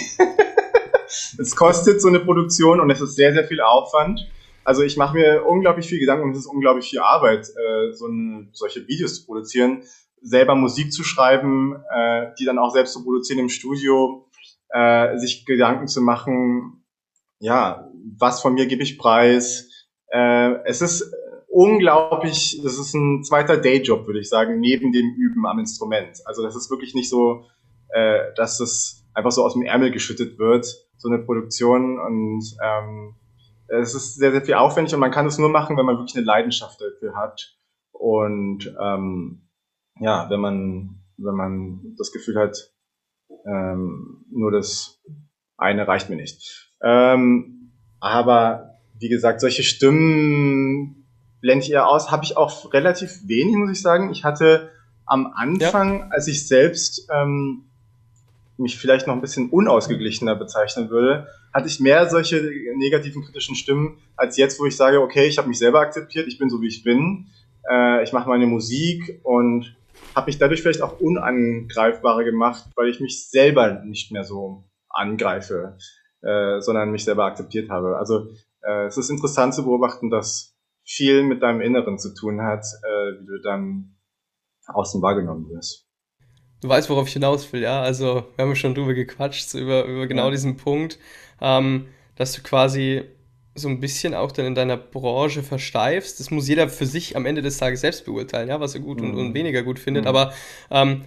es 1.40 1.56
kostet 1.56 2.02
so 2.02 2.10
eine 2.10 2.20
Produktion 2.20 2.82
und 2.82 2.92
es 2.92 3.00
ist 3.00 3.16
sehr, 3.16 3.34
sehr 3.34 3.46
viel 3.46 3.62
Aufwand. 3.62 4.28
Also 4.66 4.84
ich 4.84 4.98
mache 4.98 5.16
mir 5.16 5.46
unglaublich 5.46 5.88
viel 5.88 6.00
Gedanken 6.00 6.26
und 6.26 6.32
es 6.32 6.40
ist 6.40 6.48
unglaublich 6.48 6.90
viel 6.90 7.00
Arbeit, 7.00 7.48
äh, 7.48 7.94
so 7.94 8.08
ein, 8.08 8.50
solche 8.52 8.86
Videos 8.86 9.16
zu 9.16 9.26
produzieren, 9.26 9.84
selber 10.22 10.56
Musik 10.56 10.92
zu 10.92 11.06
schreiben, 11.06 11.78
äh, 11.90 12.28
die 12.38 12.44
dann 12.44 12.60
auch 12.60 12.74
selbst 12.74 12.92
zu 12.92 13.04
produzieren 13.04 13.40
im 13.40 13.50
Studio 13.50 14.27
äh, 14.70 15.18
sich 15.18 15.46
Gedanken 15.46 15.88
zu 15.88 16.02
machen, 16.02 16.84
ja, 17.40 17.90
was 18.18 18.42
von 18.42 18.54
mir 18.54 18.68
gebe 18.68 18.84
ich 18.84 18.98
preis. 18.98 19.70
Äh, 20.08 20.56
es 20.66 20.82
ist 20.82 21.14
unglaublich, 21.48 22.60
das 22.64 22.78
ist 22.78 22.94
ein 22.94 23.24
zweiter 23.24 23.58
Dayjob, 23.58 24.06
würde 24.08 24.20
ich 24.20 24.30
sagen, 24.30 24.60
neben 24.60 24.92
dem 24.92 25.14
Üben 25.16 25.46
am 25.46 25.60
Instrument. 25.60 26.22
Also 26.26 26.44
das 26.44 26.56
ist 26.56 26.70
wirklich 26.70 26.94
nicht 26.94 27.10
so, 27.10 27.46
äh, 27.90 28.34
dass 28.36 28.60
es 28.60 29.06
einfach 29.14 29.32
so 29.32 29.44
aus 29.44 29.54
dem 29.54 29.64
Ärmel 29.64 29.92
geschüttet 29.92 30.38
wird, 30.38 30.66
so 30.98 31.10
eine 31.10 31.20
Produktion. 31.20 32.00
Und 32.00 32.44
ähm, 32.64 33.16
es 33.68 33.96
ist 33.96 34.16
sehr, 34.16 34.32
sehr 34.32 34.44
viel 34.44 34.54
aufwendig 34.54 34.94
und 34.94 35.00
man 35.00 35.12
kann 35.12 35.26
es 35.26 35.38
nur 35.38 35.50
machen, 35.50 35.78
wenn 35.78 35.86
man 35.86 35.98
wirklich 35.98 36.16
eine 36.16 36.26
Leidenschaft 36.26 36.80
dafür 36.80 37.16
hat. 37.16 37.58
Und 37.92 38.74
ähm, 38.80 39.48
ja, 40.00 40.30
wenn 40.30 40.40
man, 40.40 41.04
wenn 41.18 41.36
man 41.36 41.96
das 41.98 42.12
Gefühl 42.12 42.38
hat, 42.38 42.72
ähm, 43.46 44.26
nur 44.32 44.52
das 44.52 45.00
eine 45.58 45.88
reicht 45.88 46.10
mir 46.10 46.16
nicht. 46.16 46.72
Ähm, 46.82 47.72
aber 48.00 48.76
wie 49.00 49.10
gesagt, 49.10 49.42
solche 49.42 49.64
Stimmen 49.64 51.08
blende 51.42 51.66
ich 51.66 51.72
eher 51.72 51.88
aus. 51.88 52.12
Habe 52.12 52.24
ich 52.24 52.38
auch 52.38 52.74
relativ 52.74 53.28
wenig, 53.28 53.56
muss 53.56 53.72
ich 53.72 53.82
sagen. 53.82 54.12
Ich 54.12 54.24
hatte 54.24 54.72
am 55.06 55.34
Anfang, 55.36 56.00
ja. 56.00 56.08
als 56.10 56.28
ich 56.28 56.48
selbst 56.48 57.08
ähm, 57.14 57.64
mich 58.58 58.78
vielleicht 58.78 59.08
noch 59.08 59.14
ein 59.14 59.22
bisschen 59.22 59.50
unausgeglichener 59.50 60.36
bezeichnen 60.36 60.90
würde, 60.90 61.28
hatte 61.54 61.68
ich 61.68 61.80
mehr 61.80 62.10
solche 62.10 62.42
negativen 62.76 63.24
kritischen 63.24 63.56
Stimmen 63.56 63.98
als 64.16 64.38
jetzt, 64.38 64.60
wo 64.60 64.66
ich 64.66 64.76
sage, 64.76 65.02
okay, 65.02 65.28
ich 65.28 65.38
habe 65.38 65.48
mich 65.48 65.60
selber 65.60 65.80
akzeptiert, 65.80 66.28
ich 66.28 66.38
bin 66.38 66.50
so 66.50 66.62
wie 66.62 66.68
ich 66.68 66.84
bin, 66.84 67.28
äh, 67.70 68.04
ich 68.04 68.14
mache 68.14 68.30
meine 68.30 68.48
Musik 68.48 69.20
und 69.24 69.76
habe 70.18 70.26
mich 70.26 70.40
dadurch 70.40 70.64
vielleicht 70.64 70.82
auch 70.82 71.00
unangreifbarer 71.00 72.24
gemacht, 72.24 72.66
weil 72.76 72.90
ich 72.90 73.00
mich 73.00 73.30
selber 73.30 73.84
nicht 73.86 74.12
mehr 74.12 74.24
so 74.24 74.66
angreife, 74.90 75.78
äh, 76.22 76.60
sondern 76.60 76.92
mich 76.92 77.06
selber 77.06 77.26
akzeptiert 77.26 77.70
habe. 77.70 77.98
Also 77.98 78.28
äh, 78.64 78.88
es 78.88 78.98
ist 78.98 79.12
interessant 79.12 79.54
zu 79.54 79.64
beobachten, 79.64 80.10
dass 80.10 80.58
viel 80.84 81.22
mit 81.22 81.44
deinem 81.44 81.62
Inneren 81.62 82.00
zu 82.00 82.16
tun 82.16 82.42
hat, 82.42 82.66
äh, 82.84 83.22
wie 83.22 83.26
du 83.28 83.42
dann 83.44 83.96
außen 84.66 85.02
wahrgenommen 85.04 85.50
wirst. 85.50 85.88
Du 86.62 86.68
weißt, 86.68 86.90
worauf 86.90 87.08
ich 87.08 87.14
hinaus 87.14 87.54
will, 87.54 87.62
ja. 87.62 87.82
Also 87.82 88.26
wir 88.36 88.46
haben 88.46 88.56
schon 88.56 88.74
drüber 88.74 88.96
gequatscht, 88.96 89.54
über, 89.54 89.86
über 89.86 90.08
genau 90.08 90.26
ja. 90.26 90.32
diesen 90.32 90.58
Punkt, 90.58 90.98
ähm, 91.40 91.90
dass 92.16 92.34
du 92.34 92.42
quasi 92.42 93.04
so 93.58 93.68
ein 93.68 93.80
bisschen 93.80 94.14
auch 94.14 94.32
dann 94.32 94.46
in 94.46 94.56
deiner 94.56 94.78
Branche 94.78 95.44
versteifst. 95.44 96.20
Das 96.20 96.32
muss 96.32 96.48
jeder 96.48 96.70
für 96.70 96.86
sich 96.86 97.16
am 97.16 97.26
Ende 97.26 97.42
des 97.42 97.58
Tages 97.58 97.82
selbst 97.82 98.06
beurteilen, 98.06 98.50
ja, 98.50 98.60
was 98.60 98.76
er 98.76 98.82
gut 98.82 99.02
mhm. 99.02 99.12
und, 99.12 99.18
und, 99.18 99.34
weniger 99.34 99.64
gut 99.64 99.80
findet. 99.80 100.04
Mhm. 100.04 100.10
Aber 100.10 100.34
ähm, 100.70 101.02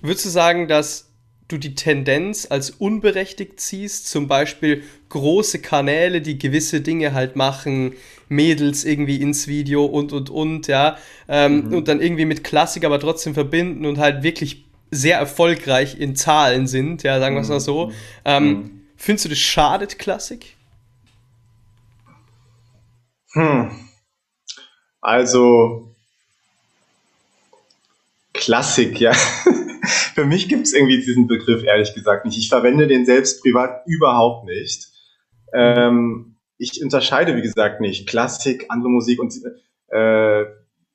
würdest 0.00 0.26
du 0.26 0.30
sagen, 0.30 0.68
dass 0.68 1.10
du 1.48 1.58
die 1.58 1.74
Tendenz 1.74 2.46
als 2.50 2.70
unberechtigt 2.70 3.60
ziehst, 3.60 4.08
zum 4.08 4.26
Beispiel 4.26 4.82
große 5.08 5.60
Kanäle, 5.60 6.20
die 6.20 6.38
gewisse 6.38 6.80
Dinge 6.80 7.14
halt 7.14 7.36
machen, 7.36 7.92
Mädels 8.28 8.84
irgendwie 8.84 9.16
ins 9.16 9.46
Video 9.46 9.84
und 9.84 10.12
und 10.12 10.28
und, 10.28 10.66
ja, 10.66 10.98
ähm, 11.28 11.66
mhm. 11.66 11.74
und 11.74 11.88
dann 11.88 12.00
irgendwie 12.00 12.24
mit 12.24 12.42
Klassik 12.42 12.84
aber 12.84 12.98
trotzdem 12.98 13.34
verbinden 13.34 13.86
und 13.86 13.98
halt 13.98 14.22
wirklich 14.22 14.64
sehr 14.90 15.18
erfolgreich 15.18 15.98
in 15.98 16.16
Zahlen 16.16 16.66
sind, 16.66 17.02
ja, 17.02 17.18
sagen 17.20 17.36
wir 17.36 17.42
es 17.42 17.48
mal 17.48 17.60
so. 17.60 17.86
Mhm. 17.86 17.92
Ähm, 18.24 18.48
mhm. 18.48 18.70
findest 18.96 19.24
du 19.24 19.28
das 19.28 19.38
schadet 19.38 19.98
Klassik? 19.98 20.55
Hm. 23.36 23.70
Also 25.02 25.94
Klassik, 28.32 28.98
ja. 28.98 29.12
Für 30.14 30.24
mich 30.24 30.48
gibt 30.48 30.62
es 30.62 30.72
irgendwie 30.72 30.96
diesen 30.96 31.26
Begriff 31.26 31.62
ehrlich 31.62 31.92
gesagt 31.94 32.24
nicht. 32.24 32.38
Ich 32.38 32.48
verwende 32.48 32.86
den 32.86 33.04
selbst 33.04 33.42
privat 33.42 33.82
überhaupt 33.86 34.46
nicht. 34.46 34.88
Ähm, 35.52 36.36
ich 36.56 36.82
unterscheide, 36.82 37.36
wie 37.36 37.42
gesagt, 37.42 37.82
nicht 37.82 38.08
Klassik, 38.08 38.64
andere 38.70 38.88
Musik 38.88 39.20
und 39.20 39.34
äh, 39.88 40.44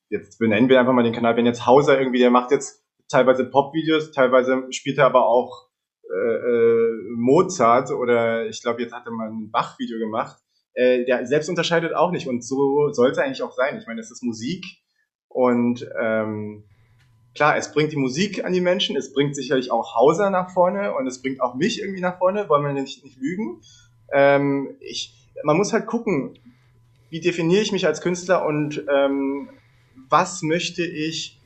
jetzt 0.10 0.39
benennen 0.39 0.67
wir 0.67 0.80
einfach 0.80 0.93
mal 0.93 1.04
den 1.04 1.13
Kanal. 1.13 1.38
Wenn 1.38 1.45
jetzt 1.45 1.67
Hauser 1.67 1.99
irgendwie, 1.99 2.19
der 2.19 2.32
macht 2.32 2.49
jetzt 2.49 2.84
teilweise 3.08 3.45
Pop-Videos, 3.45 4.13
teilweise 4.13 4.65
spielt 4.71 4.97
er 4.97 5.06
aber 5.06 5.27
auch 5.27 5.67
äh, 6.12 6.36
äh 6.36 7.01
Mozart 7.15 7.91
oder 7.91 8.47
ich 8.47 8.63
glaube, 8.63 8.82
jetzt 8.82 8.93
hat 8.93 9.06
er 9.06 9.12
mal 9.12 9.30
ein 9.30 9.51
Bach-Video 9.51 9.99
gemacht 9.99 10.41
äh, 10.73 11.05
der 11.05 11.25
selbst 11.25 11.49
unterscheidet 11.49 11.93
auch 11.93 12.12
nicht. 12.12 12.27
Und 12.27 12.43
so 12.43 12.91
sollte 12.91 13.23
eigentlich 13.23 13.43
auch 13.43 13.53
sein. 13.53 13.77
Ich 13.77 13.88
meine, 13.88 13.99
es 13.99 14.12
ist 14.12 14.23
Musik 14.23 14.65
und 15.27 15.88
ähm, 16.01 16.63
klar, 17.36 17.57
es 17.57 17.71
bringt 17.71 17.91
die 17.91 17.97
Musik 17.97 18.43
an 18.43 18.53
die 18.53 18.62
Menschen, 18.62 18.95
es 18.95 19.13
bringt 19.13 19.36
sicherlich 19.36 19.71
auch 19.71 19.95
Hauser 19.95 20.29
nach 20.29 20.51
vorne 20.51 20.93
und 20.93 21.07
es 21.07 21.21
bringt 21.21 21.41
auch 21.41 21.55
mich 21.55 21.81
irgendwie 21.81 22.01
nach 22.01 22.17
vorne, 22.17 22.49
wollen 22.49 22.65
wir 22.65 22.73
nicht, 22.73 23.03
nicht 23.03 23.17
lügen. 23.17 23.62
Ähm, 24.12 24.75
ich, 24.79 25.29
man 25.43 25.57
muss 25.57 25.73
halt 25.73 25.86
gucken, 25.86 26.38
wie 27.10 27.19
definiere 27.19 27.62
ich 27.62 27.71
mich 27.71 27.86
als 27.86 28.01
Künstler 28.01 28.45
und 28.45 28.86
ähm, 28.93 29.49
was 30.10 30.41
möchte 30.41 30.84
ich 30.84 31.39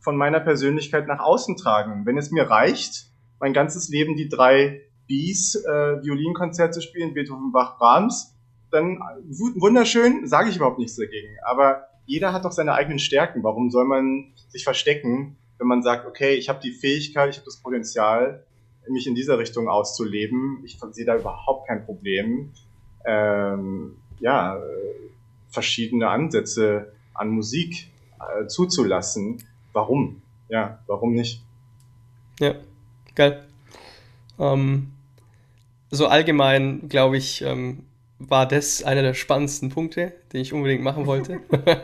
von 0.00 0.16
meiner 0.16 0.40
Persönlichkeit 0.40 1.06
nach 1.06 1.20
außen 1.20 1.56
tragen. 1.56 2.06
Wenn 2.06 2.18
es 2.18 2.30
mir 2.30 2.44
reicht, 2.44 3.06
mein 3.38 3.52
ganzes 3.52 3.88
Leben 3.88 4.16
die 4.16 4.28
drei 4.28 4.82
Bs 5.08 5.56
äh, 5.56 6.02
Violinkonzert 6.02 6.74
zu 6.74 6.80
spielen, 6.80 7.14
Beethoven, 7.14 7.52
Bach, 7.52 7.78
Brahms, 7.78 8.34
dann 8.72 8.98
wunderschön, 9.28 10.26
sage 10.26 10.50
ich 10.50 10.56
überhaupt 10.56 10.78
nichts 10.78 10.96
dagegen. 10.96 11.36
Aber 11.44 11.86
jeder 12.06 12.32
hat 12.32 12.44
doch 12.44 12.52
seine 12.52 12.74
eigenen 12.74 12.98
Stärken. 12.98 13.42
Warum 13.42 13.70
soll 13.70 13.84
man 13.84 14.32
sich 14.48 14.64
verstecken, 14.64 15.36
wenn 15.58 15.66
man 15.66 15.82
sagt, 15.82 16.06
okay, 16.06 16.34
ich 16.34 16.48
habe 16.48 16.60
die 16.62 16.72
Fähigkeit, 16.72 17.30
ich 17.30 17.36
habe 17.36 17.46
das 17.46 17.58
Potenzial, 17.58 18.44
mich 18.88 19.06
in 19.06 19.14
dieser 19.14 19.38
Richtung 19.38 19.68
auszuleben. 19.68 20.60
Ich 20.64 20.78
sehe 20.90 21.04
da 21.04 21.16
überhaupt 21.16 21.68
kein 21.68 21.84
Problem. 21.84 22.50
Ähm, 23.04 23.96
ja, 24.18 24.60
verschiedene 25.50 26.08
Ansätze 26.08 26.92
an 27.14 27.30
Musik 27.30 27.88
äh, 28.18 28.46
zuzulassen. 28.46 29.42
Warum? 29.72 30.22
Ja, 30.48 30.80
warum 30.86 31.14
nicht? 31.14 31.42
Ja, 32.40 32.54
geil. 33.14 33.44
Ähm, 34.38 34.88
so 35.90 36.06
allgemein, 36.06 36.88
glaube 36.88 37.18
ich, 37.18 37.42
ähm, 37.42 37.84
war 38.28 38.46
das 38.46 38.82
einer 38.82 39.02
der 39.02 39.14
spannendsten 39.14 39.68
Punkte, 39.68 40.12
den 40.32 40.40
ich 40.40 40.52
unbedingt 40.52 40.82
machen 40.82 41.06
wollte. 41.06 41.40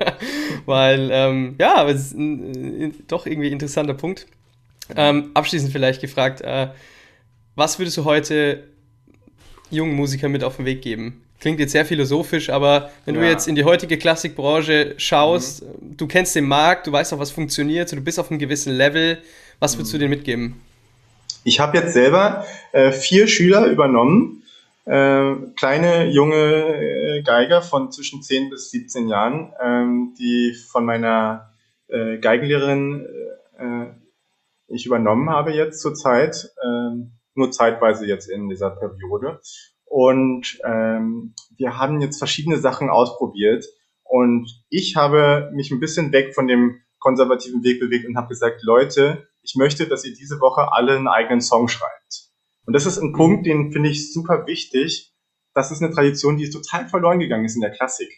Weil, 0.67 1.11
ähm, 1.13 1.57
ja, 1.59 1.77
aber 1.77 1.91
es 1.91 2.07
ist 2.07 2.15
ein, 2.15 2.83
ein, 2.83 2.95
doch 3.09 3.27
irgendwie 3.27 3.49
interessanter 3.49 3.95
Punkt. 3.95 4.27
Ähm, 4.97 5.31
abschließend 5.35 5.73
vielleicht 5.73 6.01
gefragt, 6.01 6.41
äh, 6.41 6.69
was 7.55 7.79
würdest 7.79 7.97
du 7.97 8.05
heute 8.05 8.65
jungen 9.71 9.95
Musikern 9.95 10.33
mit 10.33 10.45
auf 10.45 10.57
den 10.57 10.65
Weg 10.65 10.83
geben? 10.83 11.23
Klingt 11.41 11.61
jetzt 11.61 11.73
sehr 11.73 11.85
philosophisch, 11.85 12.51
aber 12.51 12.91
wenn 13.05 13.15
ja. 13.15 13.21
du 13.21 13.29
jetzt 13.29 13.47
in 13.47 13.55
die 13.55 13.65
heutige 13.65 13.97
Klassikbranche 13.97 14.95
schaust, 14.97 15.63
mhm. 15.63 15.97
du 15.97 16.07
kennst 16.07 16.35
den 16.35 16.47
Markt, 16.47 16.87
du 16.87 16.93
weißt 16.93 17.13
auch, 17.13 17.19
was 17.19 17.31
funktioniert, 17.31 17.93
du 17.93 18.01
bist 18.01 18.19
auf 18.19 18.31
einem 18.31 18.41
gewissen 18.41 18.73
Level, 18.73 19.19
was 19.61 19.77
würdest 19.77 19.93
mhm. 19.93 19.99
du 19.99 19.99
denen 20.01 20.11
mitgeben? 20.11 20.61
Ich 21.45 21.61
habe 21.61 21.79
jetzt 21.79 21.93
selber 21.93 22.45
äh, 22.73 22.91
vier 22.91 23.29
Schüler 23.29 23.67
übernommen, 23.67 24.43
äh, 24.89 25.37
kleine 25.57 26.09
junge 26.09 27.17
äh, 27.17 27.23
Geiger 27.23 27.63
von 27.63 27.93
zwischen 27.93 28.23
10 28.23 28.51
bis 28.51 28.71
17 28.71 29.09
Jahren, 29.09 29.53
ähm, 29.61 30.15
die 30.19 30.55
von 30.55 30.85
meiner 30.85 31.55
äh, 31.89 32.19
Geigenlehrerin 32.19 33.07
äh, 33.59 33.87
ich 34.69 34.87
übernommen 34.87 35.31
habe 35.31 35.53
jetzt 35.53 35.81
zurzeit, 35.81 36.51
ähm, 36.63 37.13
nur 37.35 37.51
zeitweise 37.51 38.07
jetzt 38.07 38.29
in 38.29 38.49
dieser 38.49 38.71
Periode. 38.71 39.41
Und 39.85 40.59
ähm, 40.65 41.35
wir 41.57 41.79
haben 41.79 42.01
jetzt 42.01 42.19
verschiedene 42.19 42.59
Sachen 42.59 42.91
ausprobiert. 42.91 43.65
Und 44.05 44.63
ich 44.69 44.97
habe 44.97 45.51
mich 45.55 45.71
ein 45.71 45.81
bisschen 45.81 46.13
weg 46.13 46.35
von 46.35 46.47
dem 46.47 46.81
konservativen 46.99 47.65
Weg 47.65 47.81
bewegt 47.81 48.07
und 48.07 48.17
habe 48.17 48.29
gesagt, 48.29 48.63
Leute, 48.63 49.27
ich 49.43 49.55
möchte, 49.57 49.87
dass 49.87 50.05
ihr 50.05 50.13
diese 50.13 50.41
Woche 50.41 50.73
alle 50.73 50.97
einen 50.97 51.09
eigenen 51.09 51.41
Song 51.41 51.69
schreibt. 51.69 51.98
Und 52.69 52.75
das 52.75 52.85
ist 52.85 52.99
ein 52.99 53.15
Punkt, 53.15 53.47
den 53.47 53.73
finde 53.73 53.89
ich 53.89 54.13
super 54.13 54.47
wichtig. 54.47 55.15
Das 55.55 55.71
ist 55.71 55.83
eine 55.83 55.91
Tradition, 55.91 56.37
die 56.37 56.51
total 56.51 56.87
verloren 56.87 57.19
gegangen 57.19 57.47
ist 57.47 57.55
in 57.55 57.63
der 57.63 57.71
Klassik. 57.71 58.11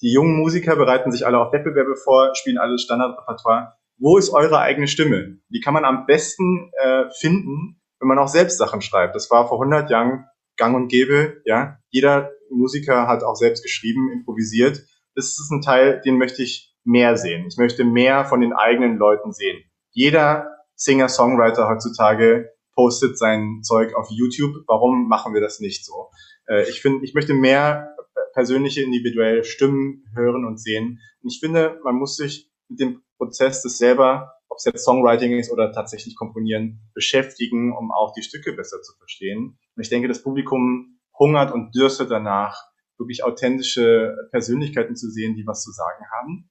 Die 0.00 0.12
jungen 0.12 0.36
Musiker 0.36 0.76
bereiten 0.76 1.10
sich 1.10 1.26
alle 1.26 1.40
auf 1.40 1.52
Wettbewerbe 1.52 1.96
vor, 1.96 2.32
spielen 2.36 2.58
alles 2.58 2.82
Standardrepertoire. 2.82 3.72
Wo 3.96 4.16
ist 4.16 4.30
eure 4.30 4.60
eigene 4.60 4.86
Stimme? 4.86 5.40
Die 5.48 5.58
kann 5.58 5.74
man 5.74 5.84
am 5.84 6.06
besten 6.06 6.70
äh, 6.80 7.06
finden, 7.18 7.80
wenn 7.98 8.06
man 8.06 8.20
auch 8.20 8.28
selbst 8.28 8.58
Sachen 8.58 8.82
schreibt. 8.82 9.16
Das 9.16 9.32
war 9.32 9.48
vor 9.48 9.60
100 9.60 9.90
Jahren 9.90 10.26
gang 10.56 10.76
und 10.76 10.86
gäbe. 10.86 11.42
Ja, 11.44 11.80
jeder 11.90 12.30
Musiker 12.50 13.08
hat 13.08 13.24
auch 13.24 13.34
selbst 13.34 13.64
geschrieben, 13.64 14.12
improvisiert. 14.12 14.86
Das 15.16 15.26
ist 15.40 15.50
ein 15.50 15.60
Teil, 15.60 16.00
den 16.04 16.18
möchte 16.18 16.44
ich 16.44 16.72
mehr 16.84 17.16
sehen. 17.16 17.48
Ich 17.48 17.56
möchte 17.56 17.82
mehr 17.82 18.24
von 18.26 18.40
den 18.42 18.52
eigenen 18.52 18.96
Leuten 18.96 19.32
sehen. 19.32 19.60
Jeder 19.90 20.56
Singer-Songwriter 20.76 21.68
heutzutage 21.68 22.52
postet 22.78 23.18
sein 23.18 23.64
Zeug 23.64 23.96
auf 23.96 24.06
YouTube. 24.08 24.62
Warum 24.68 25.08
machen 25.08 25.34
wir 25.34 25.40
das 25.40 25.58
nicht 25.58 25.84
so? 25.84 26.10
Äh, 26.46 26.68
ich 26.70 26.80
finde, 26.80 27.04
ich 27.04 27.12
möchte 27.12 27.34
mehr 27.34 27.96
persönliche, 28.34 28.82
individuelle 28.82 29.42
Stimmen 29.42 30.04
hören 30.14 30.44
und 30.44 30.60
sehen. 30.60 31.00
Und 31.20 31.32
ich 31.32 31.40
finde, 31.40 31.80
man 31.82 31.96
muss 31.96 32.14
sich 32.14 32.48
mit 32.68 32.78
dem 32.78 33.02
Prozess 33.16 33.62
des 33.62 33.78
selber 33.78 34.38
ob 34.48 34.58
es 34.58 34.64
jetzt 34.64 34.84
Songwriting 34.84 35.38
ist 35.38 35.52
oder 35.52 35.72
tatsächlich 35.72 36.16
Komponieren, 36.16 36.80
beschäftigen, 36.94 37.76
um 37.76 37.92
auch 37.92 38.12
die 38.12 38.22
Stücke 38.22 38.52
besser 38.52 38.80
zu 38.80 38.96
verstehen. 38.96 39.58
Und 39.76 39.82
ich 39.82 39.88
denke, 39.88 40.08
das 40.08 40.22
Publikum 40.22 40.98
hungert 41.18 41.52
und 41.52 41.74
dürstet 41.74 42.10
danach, 42.10 42.60
wirklich 42.96 43.22
authentische 43.22 44.16
Persönlichkeiten 44.30 44.96
zu 44.96 45.10
sehen, 45.10 45.36
die 45.36 45.46
was 45.46 45.62
zu 45.62 45.70
sagen 45.70 46.04
haben. 46.10 46.50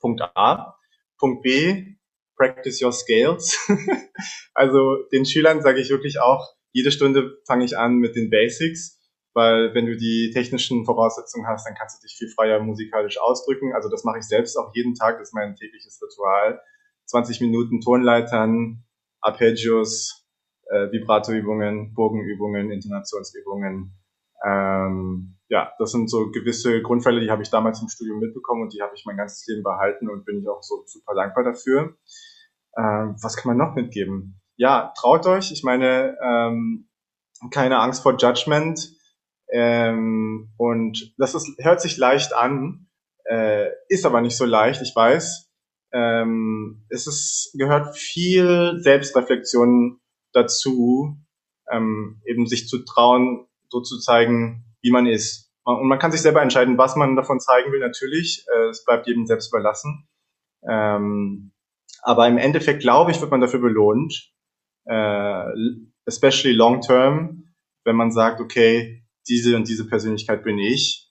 Punkt 0.00 0.22
A. 0.34 0.76
Punkt 1.18 1.42
B, 1.42 1.96
practice 2.42 2.82
your 2.82 2.92
scales. 2.92 3.56
also 4.54 5.04
den 5.12 5.24
Schülern 5.24 5.62
sage 5.62 5.80
ich 5.80 5.90
wirklich 5.90 6.20
auch, 6.20 6.54
jede 6.72 6.90
Stunde 6.90 7.38
fange 7.46 7.64
ich 7.64 7.78
an 7.78 7.96
mit 7.96 8.16
den 8.16 8.30
Basics, 8.30 8.98
weil 9.34 9.74
wenn 9.74 9.86
du 9.86 9.96
die 9.96 10.30
technischen 10.32 10.84
Voraussetzungen 10.84 11.46
hast, 11.46 11.66
dann 11.66 11.74
kannst 11.74 11.98
du 11.98 12.06
dich 12.06 12.16
viel 12.16 12.28
freier 12.28 12.60
musikalisch 12.60 13.18
ausdrücken. 13.20 13.72
Also 13.74 13.88
das 13.88 14.04
mache 14.04 14.18
ich 14.18 14.24
selbst 14.24 14.56
auch 14.56 14.74
jeden 14.74 14.94
Tag, 14.94 15.18
das 15.18 15.28
ist 15.28 15.34
mein 15.34 15.54
tägliches 15.54 16.00
Ritual. 16.02 16.60
20 17.06 17.40
Minuten 17.42 17.80
Tonleitern, 17.80 18.84
Arpeggios, 19.20 20.26
äh, 20.70 20.90
Vibratoübungen, 20.90 21.94
Bogenübungen, 21.94 22.70
Intonationsübungen. 22.70 23.92
Ähm, 24.44 25.36
ja, 25.48 25.72
das 25.78 25.92
sind 25.92 26.10
so 26.10 26.30
gewisse 26.30 26.82
Grundfälle, 26.82 27.20
die 27.20 27.30
habe 27.30 27.42
ich 27.42 27.50
damals 27.50 27.80
im 27.82 27.88
Studium 27.88 28.18
mitbekommen 28.18 28.62
und 28.62 28.72
die 28.72 28.82
habe 28.82 28.94
ich 28.96 29.04
mein 29.04 29.16
ganzes 29.16 29.46
Leben 29.46 29.62
behalten 29.62 30.08
und 30.08 30.24
bin 30.24 30.40
ich 30.40 30.48
auch 30.48 30.62
so 30.62 30.82
super 30.86 31.14
dankbar 31.14 31.44
dafür. 31.44 31.96
Ähm, 32.76 33.16
was 33.20 33.36
kann 33.36 33.56
man 33.56 33.56
noch 33.56 33.74
mitgeben? 33.74 34.40
Ja, 34.56 34.92
traut 34.96 35.26
euch. 35.26 35.52
Ich 35.52 35.62
meine, 35.62 36.16
ähm, 36.22 36.88
keine 37.50 37.78
Angst 37.78 38.02
vor 38.02 38.16
Judgment. 38.16 38.92
Ähm, 39.50 40.52
und 40.56 41.14
das 41.18 41.34
ist, 41.34 41.48
hört 41.58 41.80
sich 41.80 41.96
leicht 41.96 42.34
an, 42.34 42.88
äh, 43.24 43.68
ist 43.88 44.06
aber 44.06 44.20
nicht 44.20 44.36
so 44.36 44.44
leicht, 44.46 44.80
ich 44.80 44.96
weiß 44.96 45.52
ähm, 45.92 46.84
es 46.88 47.06
ist, 47.06 47.54
gehört 47.56 47.96
viel 47.96 48.78
Selbstreflexion 48.80 50.00
dazu, 50.32 51.16
ähm, 51.70 52.22
eben 52.24 52.46
sich 52.46 52.66
zu 52.66 52.84
trauen, 52.84 53.46
so 53.68 53.80
zu 53.80 53.98
zeigen, 53.98 54.64
wie 54.80 54.90
man 54.90 55.06
ist. 55.06 55.50
Und 55.64 55.86
man 55.86 55.98
kann 55.98 56.10
sich 56.10 56.22
selber 56.22 56.42
entscheiden, 56.42 56.78
was 56.78 56.96
man 56.96 57.14
davon 57.14 57.38
zeigen 57.38 57.70
will, 57.72 57.80
natürlich. 57.80 58.44
Äh, 58.52 58.68
es 58.68 58.84
bleibt 58.84 59.06
jedem 59.06 59.26
selbst 59.26 59.52
überlassen. 59.52 60.08
Ähm, 60.68 61.52
aber 62.02 62.26
im 62.28 62.36
Endeffekt, 62.36 62.82
glaube 62.82 63.12
ich, 63.12 63.20
wird 63.20 63.30
man 63.30 63.40
dafür 63.40 63.60
belohnt, 63.60 64.32
äh, 64.84 65.44
especially 66.04 66.54
long 66.54 66.80
term, 66.80 67.54
wenn 67.84 67.96
man 67.96 68.10
sagt, 68.10 68.40
okay, 68.40 69.04
diese 69.28 69.56
und 69.56 69.68
diese 69.68 69.86
Persönlichkeit 69.86 70.42
bin 70.42 70.58
ich. 70.58 71.08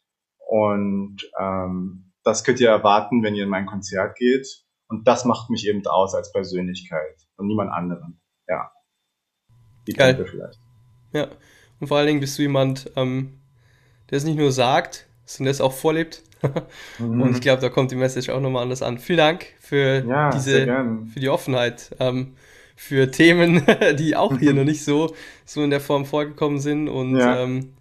Und 0.48 1.18
ähm, 1.40 2.12
das 2.24 2.44
könnt 2.44 2.60
ihr 2.60 2.70
erwarten, 2.70 3.24
wenn 3.24 3.36
ihr 3.36 3.46
in 3.46 3.50
mein 3.50 3.66
Konzert 3.66 4.18
geht. 4.18 4.48
Und 4.88 5.08
das 5.08 5.24
macht 5.24 5.50
mich 5.50 5.66
eben 5.66 5.86
aus 5.88 6.14
als 6.14 6.34
Persönlichkeit 6.34 7.16
und 7.38 7.48
niemand 7.48 7.72
anderen. 7.72 8.20
Ja. 8.48 8.70
Die 9.88 9.94
Geil. 9.94 10.26
vielleicht. 10.26 10.60
Ja. 11.14 11.30
Und 11.80 11.88
vor 11.88 11.98
allen 11.98 12.08
Dingen 12.08 12.20
bist 12.20 12.38
du 12.38 12.42
jemand, 12.42 12.92
ähm, 12.98 13.40
der 14.10 14.18
es 14.18 14.26
nicht 14.26 14.38
nur 14.38 14.52
sagt, 14.52 15.08
es 15.39 15.62
auch 15.62 15.74
vorlebt. 15.74 16.24
mhm. 17.00 17.22
Und 17.22 17.36
ich 17.36 17.41
glaube, 17.41 17.62
da 17.62 17.70
kommt 17.70 17.91
die 17.91 17.96
Message 17.96 18.30
auch 18.30 18.41
nochmal 18.41 18.63
anders 18.63 18.82
an. 18.82 18.98
Vielen 18.98 19.17
Dank 19.17 19.46
für 19.60 20.04
ja, 20.08 20.30
diese, 20.32 20.65
für 21.13 21.20
die 21.20 21.30
Offenheit, 21.30 21.96
ähm, 22.00 22.34
für 22.76 23.12
Themen, 23.12 23.63
die 24.00 24.15
auch 24.15 24.38
hier 24.38 24.54
noch 24.56 24.63
nicht 24.63 24.84
so, 24.84 25.13
so 25.46 25.63
in 25.63 25.70
der 25.70 25.82
Form 25.82 26.06
vorgekommen 26.06 26.60
sind. 26.60 26.89
Und 26.89 27.17
ja. 27.17 27.44
ähm, 27.44 27.74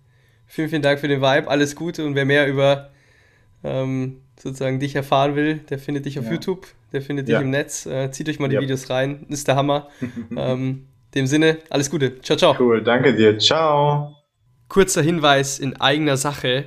vielen, 0.46 0.68
vielen 0.68 0.82
Dank 0.82 1.00
für 1.00 1.08
den 1.08 1.20
Vibe. 1.20 1.48
Alles 1.48 1.74
Gute. 1.74 2.04
Und 2.04 2.14
wer 2.14 2.24
mehr 2.24 2.46
über 2.48 2.90
ähm, 3.64 4.20
sozusagen 4.38 4.80
dich 4.80 4.94
erfahren 4.94 5.36
will, 5.36 5.58
der 5.70 5.78
findet 5.78 6.06
dich 6.06 6.18
auf 6.18 6.26
ja. 6.26 6.32
YouTube, 6.32 6.66
der 6.92 7.02
findet 7.02 7.28
dich 7.28 7.36
im 7.36 7.50
Netz. 7.50 7.86
Äh, 7.86 8.10
zieht 8.10 8.28
euch 8.28 8.38
mal 8.38 8.48
die. 8.48 8.58
Videos 8.58 8.90
rein, 8.90 9.26
ist 9.28 9.48
der 9.48 9.56
Hammer. 9.56 9.88
ähm, 10.36 10.86
dem 11.14 11.26
Sinne, 11.26 11.58
alles 11.70 11.90
Gute. 11.90 12.20
Ciao, 12.20 12.38
ciao. 12.38 12.56
Cool, 12.58 12.82
danke 12.82 13.14
dir. 13.14 13.38
Ciao. 13.38 14.16
Kurzer 14.68 15.02
Hinweis 15.02 15.58
in 15.58 15.80
eigener 15.80 16.16
Sache. 16.16 16.66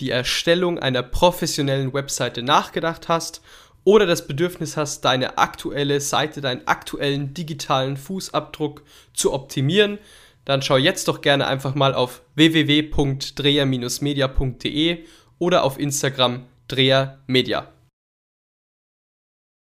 die 0.00 0.10
Erstellung 0.10 0.78
einer 0.78 1.02
professionellen 1.02 1.92
Webseite 1.92 2.42
nachgedacht 2.42 3.08
hast 3.08 3.42
oder 3.84 4.06
das 4.06 4.26
Bedürfnis 4.26 4.76
hast, 4.76 5.04
deine 5.04 5.38
aktuelle 5.38 6.00
Seite, 6.00 6.40
deinen 6.40 6.66
aktuellen 6.66 7.32
digitalen 7.34 7.96
Fußabdruck 7.96 8.82
zu 9.12 9.32
optimieren, 9.32 9.98
dann 10.44 10.62
schau 10.62 10.76
jetzt 10.76 11.06
doch 11.08 11.20
gerne 11.20 11.46
einfach 11.46 11.74
mal 11.74 11.94
auf 11.94 12.22
www.dreher-media.de 12.34 15.04
oder 15.38 15.64
auf 15.64 15.78
Instagram 15.78 16.46
drehermedia. 16.68 17.73